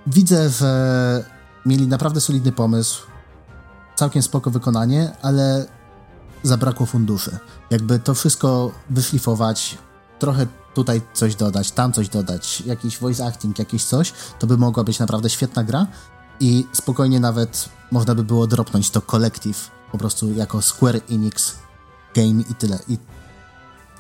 widzę, 0.07 0.51
że 0.51 1.25
mieli 1.67 1.87
naprawdę 1.87 2.21
solidny 2.21 2.53
pomysł, 2.53 3.03
całkiem 3.97 4.23
spoko 4.23 4.51
wykonanie, 4.51 5.13
ale 5.23 5.67
zabrakło 6.43 6.87
funduszy. 6.87 7.39
Jakby 7.71 7.99
to 7.99 8.15
wszystko 8.15 8.73
wyszlifować, 8.91 9.79
trochę 10.19 10.47
tutaj 10.75 11.01
coś 11.15 11.35
dodać, 11.35 11.71
tam 11.71 11.93
coś 11.93 12.09
dodać, 12.09 12.61
jakiś 12.61 12.99
voice 12.99 13.27
acting, 13.27 13.59
jakieś 13.59 13.85
coś, 13.85 14.13
to 14.39 14.47
by 14.47 14.57
mogła 14.57 14.85
być 14.85 14.99
naprawdę 14.99 15.31
świetna 15.31 15.65
gra 15.65 15.87
i 16.43 16.67
spokojnie 16.73 17.21
nawet 17.21 17.69
można 17.91 18.15
by 18.15 18.25
było 18.25 18.47
dropnąć 18.47 18.91
to 18.91 19.01
Collective 19.01 19.71
po 19.93 19.99
prostu 19.99 20.33
jako 20.33 20.63
Square 20.63 21.01
Enix 21.11 21.59
game 22.15 22.43
i 22.51 22.55
tyle. 22.55 22.79
I 22.89 22.99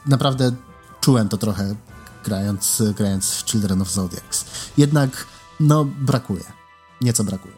naprawdę 0.07 0.53
czułem 1.01 1.29
to 1.29 1.37
trochę 1.37 1.75
grając, 2.25 2.83
grając 2.97 3.31
w 3.31 3.45
Children 3.45 3.83
of 3.83 3.91
Zodiacs. 3.91 4.45
Jednak 4.77 5.27
no 5.61 5.85
brakuje 5.85 6.45
nieco 7.03 7.25
brakuje. 7.25 7.55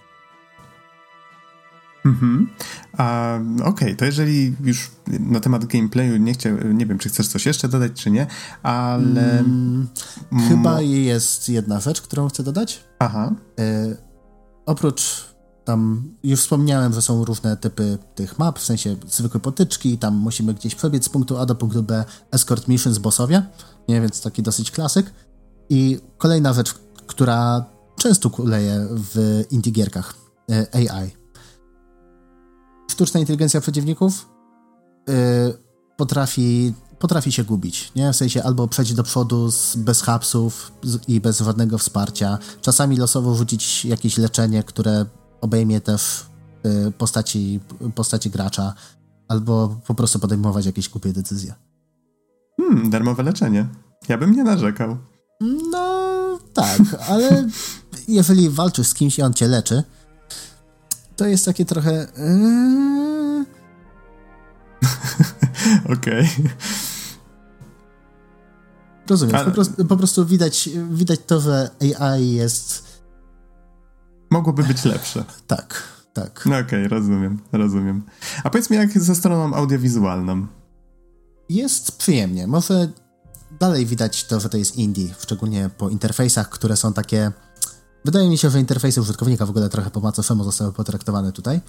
Mhm. 2.05 2.49
Okej, 2.95 3.65
okay, 3.65 3.95
to 3.97 4.05
jeżeli 4.05 4.55
już 4.61 4.91
na 5.09 5.41
temat 5.41 5.65
gameplayu 5.65 6.17
nie 6.17 6.33
chciał, 6.33 6.53
nie 6.75 6.87
wiem, 6.87 6.99
czy 6.99 7.09
chcesz 7.09 7.29
coś 7.29 7.47
jeszcze 7.47 7.69
dodać, 7.69 7.93
czy 7.93 8.11
nie, 8.11 8.27
ale. 8.63 9.39
Mm, 9.39 9.89
chyba 10.49 10.81
jest 10.81 11.49
jedna 11.49 11.81
rzecz, 11.81 12.03
którą 12.03 12.29
chcę 12.29 12.43
dodać. 12.43 12.85
Aha. 12.99 13.33
E, 13.59 13.97
oprócz 14.67 15.35
tam 15.65 16.11
już 16.23 16.41
wspomniałem, 16.41 16.93
że 16.93 17.03
są 17.03 17.25
różne 17.25 17.57
typy 17.57 17.99
tych 18.15 18.39
map, 18.39 18.59
w 18.59 18.65
sensie 18.65 18.97
zwykłe 19.07 19.41
potyczki, 19.41 19.99
tam 19.99 20.15
musimy 20.15 20.55
gdzieś 20.55 20.75
przebiec 20.75 21.05
z 21.05 21.09
punktu 21.09 21.39
A 21.39 21.47
do 21.47 21.55
punktu 21.55 21.83
B, 21.83 22.05
escort 22.31 22.69
mission 22.69 22.95
z 22.95 22.99
bossowie, 22.99 23.43
nie, 23.89 24.01
więc 24.01 24.23
taki 24.23 24.43
dosyć 24.43 24.71
klasyk. 24.71 25.13
I 25.69 25.99
kolejna 26.19 26.53
rzecz, 26.53 26.75
która 27.07 27.65
często 27.97 28.31
kuleje 28.31 28.87
w 28.91 29.45
indie 29.51 29.73
gierkach 29.73 30.15
e, 30.51 30.67
AI. 30.75 31.11
Sztuczna 32.91 33.21
inteligencja 33.21 33.61
przeciwników 33.61 34.29
yy, 35.09 35.15
potrafi, 35.97 36.75
potrafi 37.05 37.33
się 37.33 37.45
gubić, 37.45 37.93
nie? 37.97 38.13
W 38.13 38.17
sensie 38.17 38.43
albo 38.43 38.69
przejść 38.69 38.95
do 38.95 39.03
przodu 39.03 39.51
z, 39.51 39.77
bez 39.77 40.03
hapsów 40.03 40.73
i 41.09 41.21
bez 41.21 41.39
żadnego 41.41 41.79
wsparcia. 41.79 42.39
Czasami 42.61 42.97
losowo 42.97 43.35
rzucić 43.35 43.85
jakieś 43.85 44.19
leczenie, 44.19 44.63
które 44.63 45.07
obejmie 45.41 45.81
też 45.81 46.27
yy, 46.65 46.93
postaci, 46.99 47.61
postaci 47.95 48.31
gracza, 48.31 48.75
albo 49.29 49.81
po 49.87 49.95
prostu 49.95 50.19
podejmować 50.19 50.67
jakieś 50.67 50.89
głupie 50.89 51.13
decyzje. 51.13 51.55
Hmm, 52.61 52.91
darmowe 52.91 53.23
leczenie. 53.23 53.67
Ja 54.09 54.19
bym 54.19 54.33
nie 54.33 54.45
narzekał. 54.45 54.97
No, 55.71 56.39
tak, 56.55 56.81
ale 57.09 57.49
jeżeli 58.09 58.51
walczysz 58.51 58.87
z 58.87 58.95
kimś 58.95 59.19
i 59.19 59.23
on 59.23 59.35
cię 59.35 59.49
leczy, 59.49 59.83
to 61.17 61.27
jest 61.27 61.45
takie 61.45 61.65
trochę. 61.65 61.93
Yy... 61.93 63.45
Okej. 65.97 66.29
Okay. 66.39 66.84
Rozumiem. 69.09 69.37
Ale... 69.37 69.45
Po, 69.45 69.51
prostu, 69.51 69.85
po, 69.85 69.97
prostu, 69.97 70.27
widać, 70.27 70.71
widać 70.91 71.21
to, 71.27 71.41
że 71.41 71.71
AI 72.01 72.31
jest. 72.31 72.85
Mogłoby 74.31 74.63
być 74.63 74.85
lepsze. 74.85 75.25
tak, 75.47 75.83
tak. 76.13 76.47
No 76.47 76.59
okej, 76.59 76.65
okay, 76.65 76.89
rozumiem, 76.89 77.39
rozumiem. 77.53 78.03
A 78.45 78.51
powiedz 78.51 78.71
mi, 78.71 78.77
jak 78.77 78.99
ze 78.99 79.15
stroną 79.15 79.55
audiowizualną? 79.55 80.47
Jest 81.49 81.99
przyjemnie. 81.99 82.47
Może 82.47 82.89
dalej 83.61 83.87
widać 83.87 84.25
to, 84.25 84.41
że 84.41 84.49
to 84.49 84.57
jest 84.57 84.77
indie, 84.77 85.15
szczególnie 85.19 85.71
po 85.79 85.89
interfejsach, 85.89 86.49
które 86.49 86.77
są 86.77 86.93
takie... 86.93 87.33
Wydaje 88.05 88.29
mi 88.29 88.39
się, 88.39 88.51
że 88.51 88.61
interfejsy 88.61 89.01
użytkownika 89.01 89.47
w 89.47 89.51
ogóle 89.51 89.69
trochę 89.69 89.91
po 89.91 90.01
macoszemu 90.01 90.45
zostały 90.45 90.73
potraktowane 90.73 91.33
tutaj. 91.33 91.61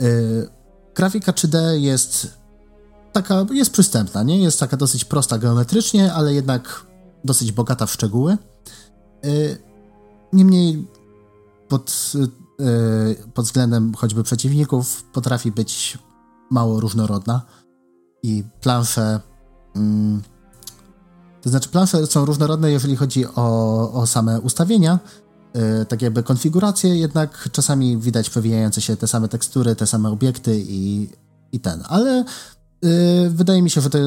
Yy, 0.00 0.48
grafika 0.94 1.32
3D 1.32 1.58
jest 1.72 2.38
taka, 3.22 3.46
jest 3.50 3.70
przystępna, 3.70 4.22
nie? 4.22 4.38
Jest 4.38 4.60
taka 4.60 4.76
dosyć 4.76 5.04
prosta 5.04 5.38
geometrycznie, 5.38 6.12
ale 6.12 6.34
jednak 6.34 6.86
dosyć 7.24 7.52
bogata 7.52 7.86
w 7.86 7.92
szczegóły. 7.92 8.38
Y, 9.24 9.58
niemniej 10.32 10.86
pod, 11.68 12.12
y, 12.60 13.32
pod 13.34 13.44
względem 13.44 13.94
choćby 13.94 14.22
przeciwników 14.22 15.04
potrafi 15.12 15.52
być 15.52 15.98
mało 16.50 16.80
różnorodna 16.80 17.42
i 18.22 18.44
plansze 18.60 19.20
mm, 19.76 20.22
to 21.42 21.50
znaczy 21.50 21.68
plansze 21.68 22.06
są 22.06 22.24
różnorodne, 22.24 22.70
jeżeli 22.70 22.96
chodzi 22.96 23.26
o, 23.26 23.92
o 23.92 24.06
same 24.06 24.40
ustawienia, 24.40 24.98
yy, 25.54 25.86
tak 25.88 26.02
jakby 26.02 26.22
konfiguracje, 26.22 26.96
jednak 26.96 27.48
czasami 27.52 27.98
widać 27.98 28.30
przewijające 28.30 28.80
się 28.80 28.96
te 28.96 29.06
same 29.06 29.28
tekstury, 29.28 29.76
te 29.76 29.86
same 29.86 30.10
obiekty 30.10 30.60
i, 30.68 31.08
i 31.52 31.60
ten, 31.60 31.82
ale 31.88 32.24
yy, 32.82 33.30
wydaje 33.30 33.62
mi 33.62 33.70
się, 33.70 33.80
że 33.80 33.90
to 33.90 33.98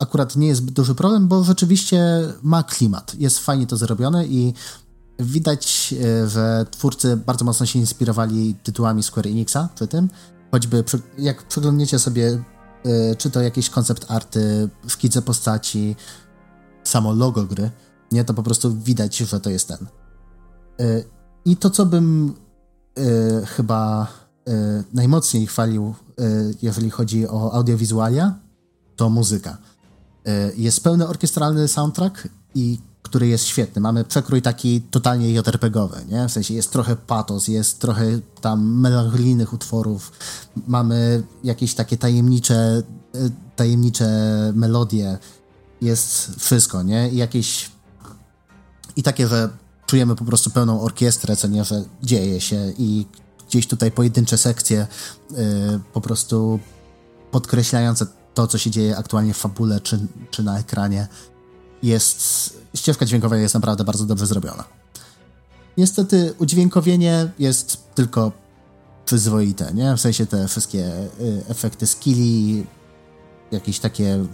akurat 0.00 0.36
nie 0.36 0.46
jest 0.46 0.64
duży 0.64 0.94
problem, 0.94 1.28
bo 1.28 1.44
rzeczywiście 1.44 2.00
ma 2.42 2.62
klimat, 2.62 3.14
jest 3.14 3.38
fajnie 3.38 3.66
to 3.66 3.76
zrobione 3.76 4.26
i 4.26 4.54
widać, 5.18 5.92
yy, 5.92 6.28
że 6.28 6.66
twórcy 6.70 7.16
bardzo 7.16 7.44
mocno 7.44 7.66
się 7.66 7.78
inspirowali 7.78 8.54
tytułami 8.62 9.02
Square 9.02 9.26
Enixa 9.26 9.68
przy 9.74 9.86
tym, 9.86 10.08
choćby 10.50 10.84
jak 11.18 11.48
przeglądniecie 11.48 11.98
sobie 11.98 12.44
czy 13.18 13.30
to 13.30 13.40
jakieś 13.40 13.70
koncept 13.70 14.10
arty, 14.10 14.68
szkice 14.86 15.22
postaci, 15.22 15.96
samo 16.84 17.12
logo 17.12 17.44
gry, 17.44 17.70
nie, 18.12 18.24
to 18.24 18.34
po 18.34 18.42
prostu 18.42 18.74
widać, 18.74 19.16
że 19.16 19.40
to 19.40 19.50
jest 19.50 19.68
ten. 19.68 19.86
Y, 20.80 21.04
I 21.44 21.56
to, 21.56 21.70
co 21.70 21.86
bym 21.86 22.34
y, 22.98 23.46
chyba 23.46 24.06
y, 24.06 24.27
najmocniej 24.94 25.46
chwalił, 25.46 25.94
jeżeli 26.62 26.90
chodzi 26.90 27.28
o 27.28 27.52
audiowizualia, 27.52 28.34
to 28.96 29.10
muzyka. 29.10 29.58
Jest 30.56 30.84
pełny 30.84 31.08
orkiestralny 31.08 31.68
soundtrack, 31.68 32.28
i 32.54 32.78
który 33.02 33.28
jest 33.28 33.44
świetny. 33.44 33.80
Mamy 33.80 34.04
przekrój 34.04 34.42
taki 34.42 34.80
totalnie 34.80 35.32
JRPGowy, 35.32 36.04
nie? 36.08 36.28
W 36.28 36.32
sensie 36.32 36.54
jest 36.54 36.70
trochę 36.70 36.96
patos, 36.96 37.48
jest 37.48 37.78
trochę 37.78 38.04
tam 38.40 38.80
melancholijnych 38.80 39.52
utworów, 39.52 40.12
mamy 40.66 41.22
jakieś 41.44 41.74
takie 41.74 41.96
tajemnicze, 41.96 42.82
tajemnicze 43.56 44.08
melodie, 44.54 45.18
jest 45.80 46.30
wszystko, 46.38 46.82
nie? 46.82 47.10
I 47.10 47.16
jakieś... 47.16 47.70
I 48.96 49.02
takie, 49.02 49.28
że 49.28 49.48
czujemy 49.86 50.16
po 50.16 50.24
prostu 50.24 50.50
pełną 50.50 50.80
orkiestrę, 50.80 51.36
co 51.36 51.48
nie, 51.48 51.64
że 51.64 51.84
dzieje 52.02 52.40
się 52.40 52.72
i 52.78 53.06
gdzieś 53.48 53.66
tutaj 53.66 53.90
pojedyncze 53.90 54.38
sekcje 54.38 54.86
yy, 55.30 55.36
po 55.92 56.00
prostu 56.00 56.60
podkreślające 57.30 58.06
to, 58.34 58.46
co 58.46 58.58
się 58.58 58.70
dzieje 58.70 58.96
aktualnie 58.96 59.34
w 59.34 59.36
fabule 59.36 59.80
czy, 59.80 59.98
czy 60.30 60.42
na 60.42 60.58
ekranie. 60.58 61.08
Jest... 61.82 62.58
Ścieżka 62.74 63.06
dźwiękowa 63.06 63.36
jest 63.36 63.54
naprawdę 63.54 63.84
bardzo 63.84 64.04
dobrze 64.04 64.26
zrobiona. 64.26 64.64
Niestety 65.76 66.34
udźwiękowienie 66.38 67.30
jest 67.38 67.94
tylko 67.94 68.32
przyzwoite, 69.04 69.74
nie? 69.74 69.96
W 69.96 70.00
sensie 70.00 70.26
te 70.26 70.48
wszystkie 70.48 70.78
y, 71.20 71.44
efekty 71.48 71.86
skilli, 71.86 72.66
jakieś 73.50 73.78
takie 73.78 74.24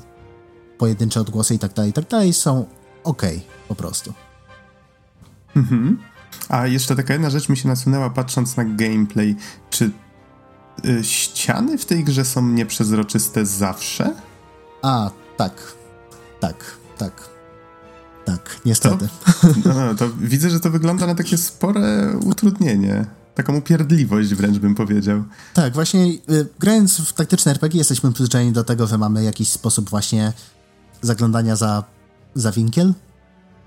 pojedyncze 0.79 1.21
odgłosy 1.21 1.55
i 1.55 1.59
tak 1.59 1.75
dalej, 1.75 1.91
i 1.91 1.93
tak 1.93 2.09
dalej 2.09 2.33
są 2.33 2.67
ok 3.05 3.23
po 3.69 3.75
prostu. 3.75 4.13
Mhm. 5.57 5.99
A 6.49 6.67
jeszcze 6.67 6.97
taka 6.97 7.13
jedna 7.13 7.31
rzecz 7.31 7.49
mi 7.49 7.57
się 7.57 7.69
nasunęła 7.69 8.11
patrząc 8.11 8.57
na 8.57 8.65
gameplay. 8.65 9.37
Czy 9.71 9.91
y, 10.85 11.05
ściany 11.05 11.79
w 11.79 11.85
tej 11.85 12.05
grze 12.05 12.25
są 12.25 12.49
nieprzezroczyste 12.49 13.47
zawsze? 13.47 14.15
A, 14.83 15.11
tak. 15.37 15.75
Tak, 16.41 16.77
tak. 16.99 17.35
Tak, 18.25 18.61
niestety. 18.65 19.09
To, 19.43 19.49
no, 19.65 19.75
no, 19.75 19.95
to 19.95 20.11
widzę, 20.21 20.51
że 20.51 20.61
to 20.61 20.71
wygląda 20.71 21.07
na 21.07 21.15
takie 21.15 21.39
spore 21.39 22.17
utrudnienie. 22.25 23.07
Taką 23.35 23.57
upierdliwość 23.57 24.35
wręcz 24.35 24.59
bym 24.59 24.75
powiedział. 24.75 25.25
Tak, 25.55 25.75
właśnie 25.75 26.05
y, 26.05 26.49
grając 26.59 27.01
w 27.01 27.13
taktyczne 27.13 27.53
RPG 27.53 27.79
jesteśmy 27.79 28.13
przyzwyczajeni 28.13 28.53
do 28.53 28.65
tego, 28.65 28.87
że 28.87 28.99
mamy 28.99 29.25
jakiś 29.25 29.49
sposób 29.49 29.91
właśnie 29.91 30.33
zaglądania 31.03 31.57
za, 31.57 31.85
za 32.35 32.53
winkiel. 32.53 32.95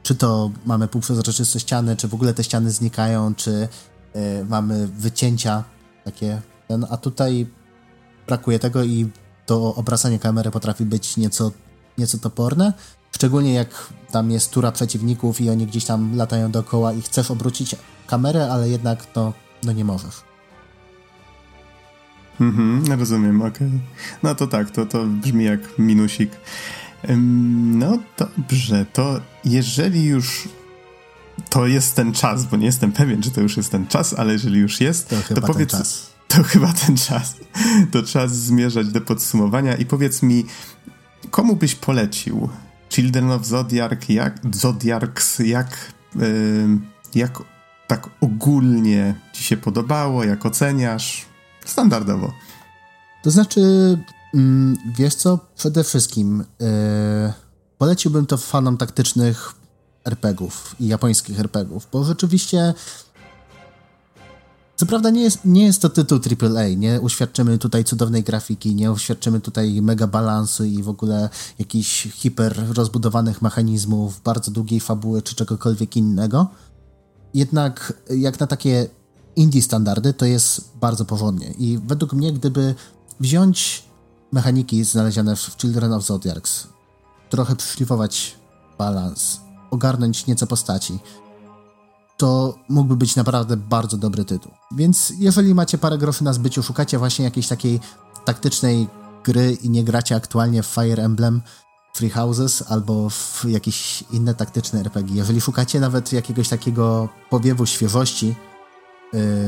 Czy 0.08 0.16
to 0.16 0.52
mamy 0.66 0.88
półprzezroczyste 0.88 1.60
ściany, 1.60 1.96
czy 1.96 2.08
w 2.08 2.14
ogóle 2.14 2.34
te 2.34 2.44
ściany 2.44 2.72
znikają, 2.72 3.36
czy 3.36 3.52
y, 4.16 4.46
mamy 4.50 4.88
wycięcia 4.88 5.64
takie. 6.04 6.42
Ten, 6.68 6.86
a 6.90 6.98
tutaj 6.98 7.48
brakuje 8.28 8.60
tego 8.60 8.84
i 8.84 9.10
to 9.46 9.76
obracanie 9.76 10.20
kamery 10.20 10.52
potrafi 10.52 10.86
być 10.86 11.18
nieco, 11.18 11.52
nieco 11.98 12.18
toporne. 12.18 12.74
Szczególnie 13.12 13.54
jak 13.54 13.94
tam 14.12 14.32
jest 14.32 14.52
tura 14.52 14.72
przeciwników 14.72 15.42
i 15.42 15.50
oni 15.50 15.68
gdzieś 15.68 15.86
tam 15.86 16.16
latają 16.18 16.52
dookoła 16.52 16.94
i 16.94 17.02
chcesz 17.02 17.32
obrócić 17.32 17.76
kamerę, 18.06 18.52
ale 18.52 18.70
jednak 18.70 19.06
to 19.06 19.34
no 19.64 19.72
nie 19.72 19.86
możesz. 19.86 20.24
Mhm, 22.42 23.00
rozumiem, 23.00 23.42
okej. 23.42 23.68
Okay. 23.68 23.80
No 24.24 24.36
to 24.36 24.48
tak, 24.48 24.72
to, 24.72 24.86
to 24.86 25.06
brzmi 25.06 25.46
jak 25.46 25.80
minusik. 25.80 26.32
No 27.16 27.98
dobrze, 28.18 28.86
to 28.94 29.22
jeżeli 29.46 30.06
już 30.06 30.50
to 31.50 31.68
jest 31.68 31.96
ten 31.96 32.14
czas, 32.14 32.46
bo 32.46 32.58
nie 32.58 32.66
jestem 32.66 32.92
pewien, 32.92 33.22
czy 33.22 33.32
to 33.32 33.42
już 33.42 33.58
jest 33.58 33.72
ten 33.72 33.88
czas, 33.88 34.14
ale 34.14 34.34
jeżeli 34.34 34.60
już 34.60 34.82
jest, 34.82 35.10
to, 35.10 35.36
to 35.36 35.42
powiedz. 35.42 36.08
To 36.28 36.44
chyba 36.44 36.74
ten 36.74 36.98
czas. 36.98 37.36
To 37.92 38.04
czas 38.04 38.36
zmierzać 38.36 38.88
do 38.88 39.02
podsumowania 39.02 39.76
i 39.76 39.86
powiedz 39.86 40.24
mi, 40.24 40.46
komu 41.32 41.56
byś 41.56 41.76
polecił 41.76 42.50
Children 42.90 43.32
of 43.32 43.46
Zodiac, 43.46 44.10
jak, 44.10 44.40
Zodiacs, 44.52 45.40
jak, 45.40 45.94
yy, 46.16 46.24
jak 47.16 47.44
tak 47.88 48.10
ogólnie 48.22 49.16
ci 49.34 49.44
się 49.44 49.58
podobało, 49.58 50.24
jak 50.24 50.46
oceniasz? 50.46 51.26
Standardowo. 51.66 52.34
To 53.24 53.32
znaczy, 53.32 53.62
wiesz 54.98 55.16
co, 55.16 55.40
przede 55.56 55.84
wszystkim 55.84 56.44
yy, 56.60 56.68
poleciłbym 57.78 58.26
to 58.26 58.38
fanom 58.38 58.78
taktycznych 58.78 59.54
RPGów 60.06 60.76
i 60.80 60.88
japońskich 60.88 61.40
RPGów, 61.40 61.88
bo 61.92 62.04
rzeczywiście 62.04 62.74
co 64.78 64.86
prawda 64.86 65.10
nie 65.10 65.22
jest, 65.22 65.46
nie 65.46 65.66
jest 65.66 65.82
to 65.82 65.90
tytuł 65.90 66.20
AAA, 66.42 66.68
nie 66.68 67.02
uświadczymy 67.02 67.58
tutaj 67.58 67.84
cudownej 67.84 68.24
grafiki, 68.24 68.76
nie 68.76 68.92
uświadczymy 68.92 69.42
tutaj 69.42 69.82
mega 69.82 70.08
balansu 70.08 70.64
i 70.64 70.84
w 70.84 70.90
ogóle 70.90 71.30
jakichś 71.60 72.08
hiper 72.14 72.66
rozbudowanych 72.76 73.42
mechanizmów, 73.42 74.22
bardzo 74.24 74.52
długiej 74.52 74.80
fabuły 74.80 75.22
czy 75.22 75.36
czegokolwiek 75.36 75.98
innego. 75.98 76.48
Jednak 77.34 77.94
jak 78.10 78.40
na 78.40 78.48
takie 78.48 78.88
indie 79.36 79.62
standardy 79.62 80.14
to 80.14 80.26
jest 80.26 80.72
bardzo 80.82 81.06
porządnie 81.06 81.52
i 81.58 81.80
według 81.86 82.14
mnie 82.14 82.34
gdyby 82.34 82.76
wziąć 83.20 83.87
mechaniki 84.32 84.84
znalezione 84.84 85.36
w 85.36 85.56
Children 85.58 85.94
of 85.94 86.04
Zodiacs, 86.04 86.68
trochę 87.30 87.56
przyszlifować 87.56 88.36
balans, 88.78 89.40
ogarnąć 89.72 90.28
nieco 90.28 90.48
postaci, 90.48 91.00
to 92.18 92.56
mógłby 92.70 92.96
być 92.96 93.16
naprawdę 93.16 93.58
bardzo 93.58 93.98
dobry 93.98 94.26
tytuł. 94.26 94.52
Więc 94.72 95.14
jeżeli 95.20 95.56
macie 95.56 95.78
parę 95.78 95.98
groszy 95.98 96.24
na 96.24 96.34
zbyciu, 96.34 96.64
szukacie 96.64 96.98
właśnie 96.98 97.26
jakiejś 97.26 97.48
takiej 97.48 97.80
taktycznej 98.26 98.88
gry 99.24 99.54
i 99.54 99.70
nie 99.70 99.84
gracie 99.84 100.16
aktualnie 100.16 100.64
w 100.64 100.66
Fire 100.66 101.04
Emblem, 101.04 101.42
Free 101.94 102.10
Houses 102.10 102.64
albo 102.68 103.10
w 103.10 103.46
jakieś 103.48 104.04
inne 104.12 104.34
taktyczne 104.36 104.80
RPG. 104.80 105.16
Jeżeli 105.16 105.42
szukacie 105.42 105.80
nawet 105.80 106.14
jakiegoś 106.14 106.50
takiego 106.50 107.10
powiewu 107.30 107.66
świeżości 107.66 108.28
yy, 108.28 108.36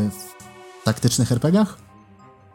w 0.09 0.83
taktycznych 0.83 1.31
RPGach, 1.31 1.77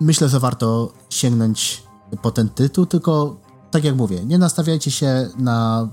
myślę, 0.01 0.29
że 0.29 0.41
warto 0.41 0.93
sięgnąć 1.11 1.83
po 2.22 2.31
ten 2.31 2.48
tytuł, 2.48 2.87
tylko 2.87 3.37
tak 3.70 3.85
jak 3.85 3.96
mówię, 3.96 4.24
nie 4.24 4.38
nastawiajcie 4.38 4.90
się 4.90 5.29
na 5.38 5.88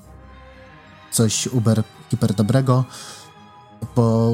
coś 1.11 1.47
uber, 1.47 1.83
hiper 2.09 2.33
dobrego, 2.33 2.83
bo 3.95 4.33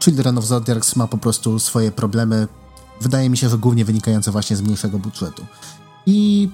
Children 0.00 0.38
of 0.38 0.44
Zodiacs 0.44 0.96
ma 0.96 1.06
po 1.06 1.18
prostu 1.18 1.58
swoje 1.58 1.92
problemy, 1.92 2.48
wydaje 3.00 3.30
mi 3.30 3.36
się, 3.36 3.48
że 3.48 3.58
głównie 3.58 3.84
wynikające 3.84 4.30
właśnie 4.30 4.56
z 4.56 4.62
mniejszego 4.62 4.98
budżetu. 4.98 5.46
I 6.06 6.48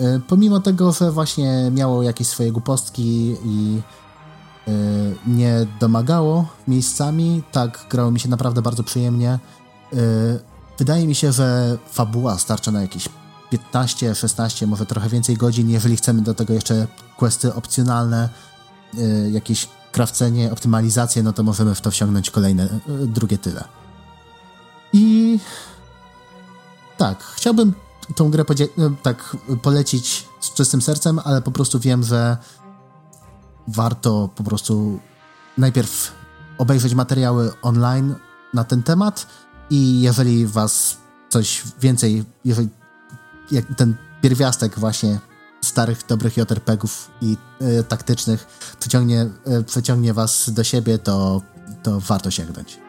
y, 0.00 0.20
pomimo 0.28 0.60
tego, 0.60 0.92
że 0.92 1.12
właśnie 1.12 1.70
miało 1.70 2.02
jakieś 2.02 2.28
swoje 2.28 2.52
głupostki 2.52 3.36
i 3.44 3.80
y, 4.68 5.16
nie 5.26 5.66
domagało 5.80 6.46
miejscami, 6.68 7.42
tak 7.52 7.86
grało 7.90 8.10
mi 8.10 8.20
się 8.20 8.28
naprawdę 8.28 8.62
bardzo 8.62 8.82
przyjemnie. 8.82 9.38
Y, 9.92 9.98
wydaje 10.78 11.06
mi 11.06 11.14
się, 11.14 11.32
że 11.32 11.78
fabuła 11.90 12.38
starcza 12.38 12.70
na 12.70 12.82
jakieś 12.82 13.08
15, 13.52 14.14
16, 14.14 14.66
może 14.66 14.86
trochę 14.86 15.08
więcej 15.08 15.36
godzin, 15.36 15.70
jeżeli 15.70 15.96
chcemy 15.96 16.22
do 16.22 16.34
tego 16.34 16.54
jeszcze 16.54 16.86
questy 17.16 17.54
opcjonalne, 17.54 18.28
y, 18.94 19.30
jakieś 19.30 19.68
krawcenie, 19.92 20.52
optymalizację, 20.52 21.22
no 21.22 21.32
to 21.32 21.42
możemy 21.42 21.74
w 21.74 21.80
to 21.80 21.90
wciągnąć 21.90 22.30
kolejne, 22.30 22.64
y, 22.64 23.06
drugie 23.06 23.38
tyle. 23.38 23.64
I 24.92 25.38
tak, 26.96 27.22
chciałbym 27.22 27.74
tą 28.14 28.30
grę 28.30 28.44
tak 29.02 29.36
polecić 29.62 30.28
z 30.40 30.54
czystym 30.54 30.82
sercem, 30.82 31.20
ale 31.24 31.42
po 31.42 31.50
prostu 31.50 31.80
wiem, 31.80 32.02
że 32.02 32.36
warto 33.68 34.28
po 34.36 34.44
prostu 34.44 35.00
najpierw 35.58 36.12
obejrzeć 36.58 36.94
materiały 36.94 37.52
online 37.62 38.14
na 38.54 38.64
ten 38.64 38.82
temat 38.82 39.26
i 39.70 40.00
jeżeli 40.00 40.46
was 40.46 40.96
coś 41.28 41.62
więcej, 41.80 42.24
jeżeli 42.44 42.68
ten 43.76 43.94
pierwiastek 44.22 44.78
właśnie 44.78 45.18
starych, 45.60 46.06
dobrych 46.08 46.36
JRPG-ów 46.36 47.10
i 47.20 47.36
y, 47.62 47.84
taktycznych 47.84 48.46
przyciągnie, 48.80 49.30
y, 49.60 49.64
przyciągnie 49.64 50.14
was 50.14 50.50
do 50.50 50.64
siebie, 50.64 50.98
to, 50.98 51.42
to 51.82 52.00
warto 52.00 52.30
sięgnąć. 52.30 52.81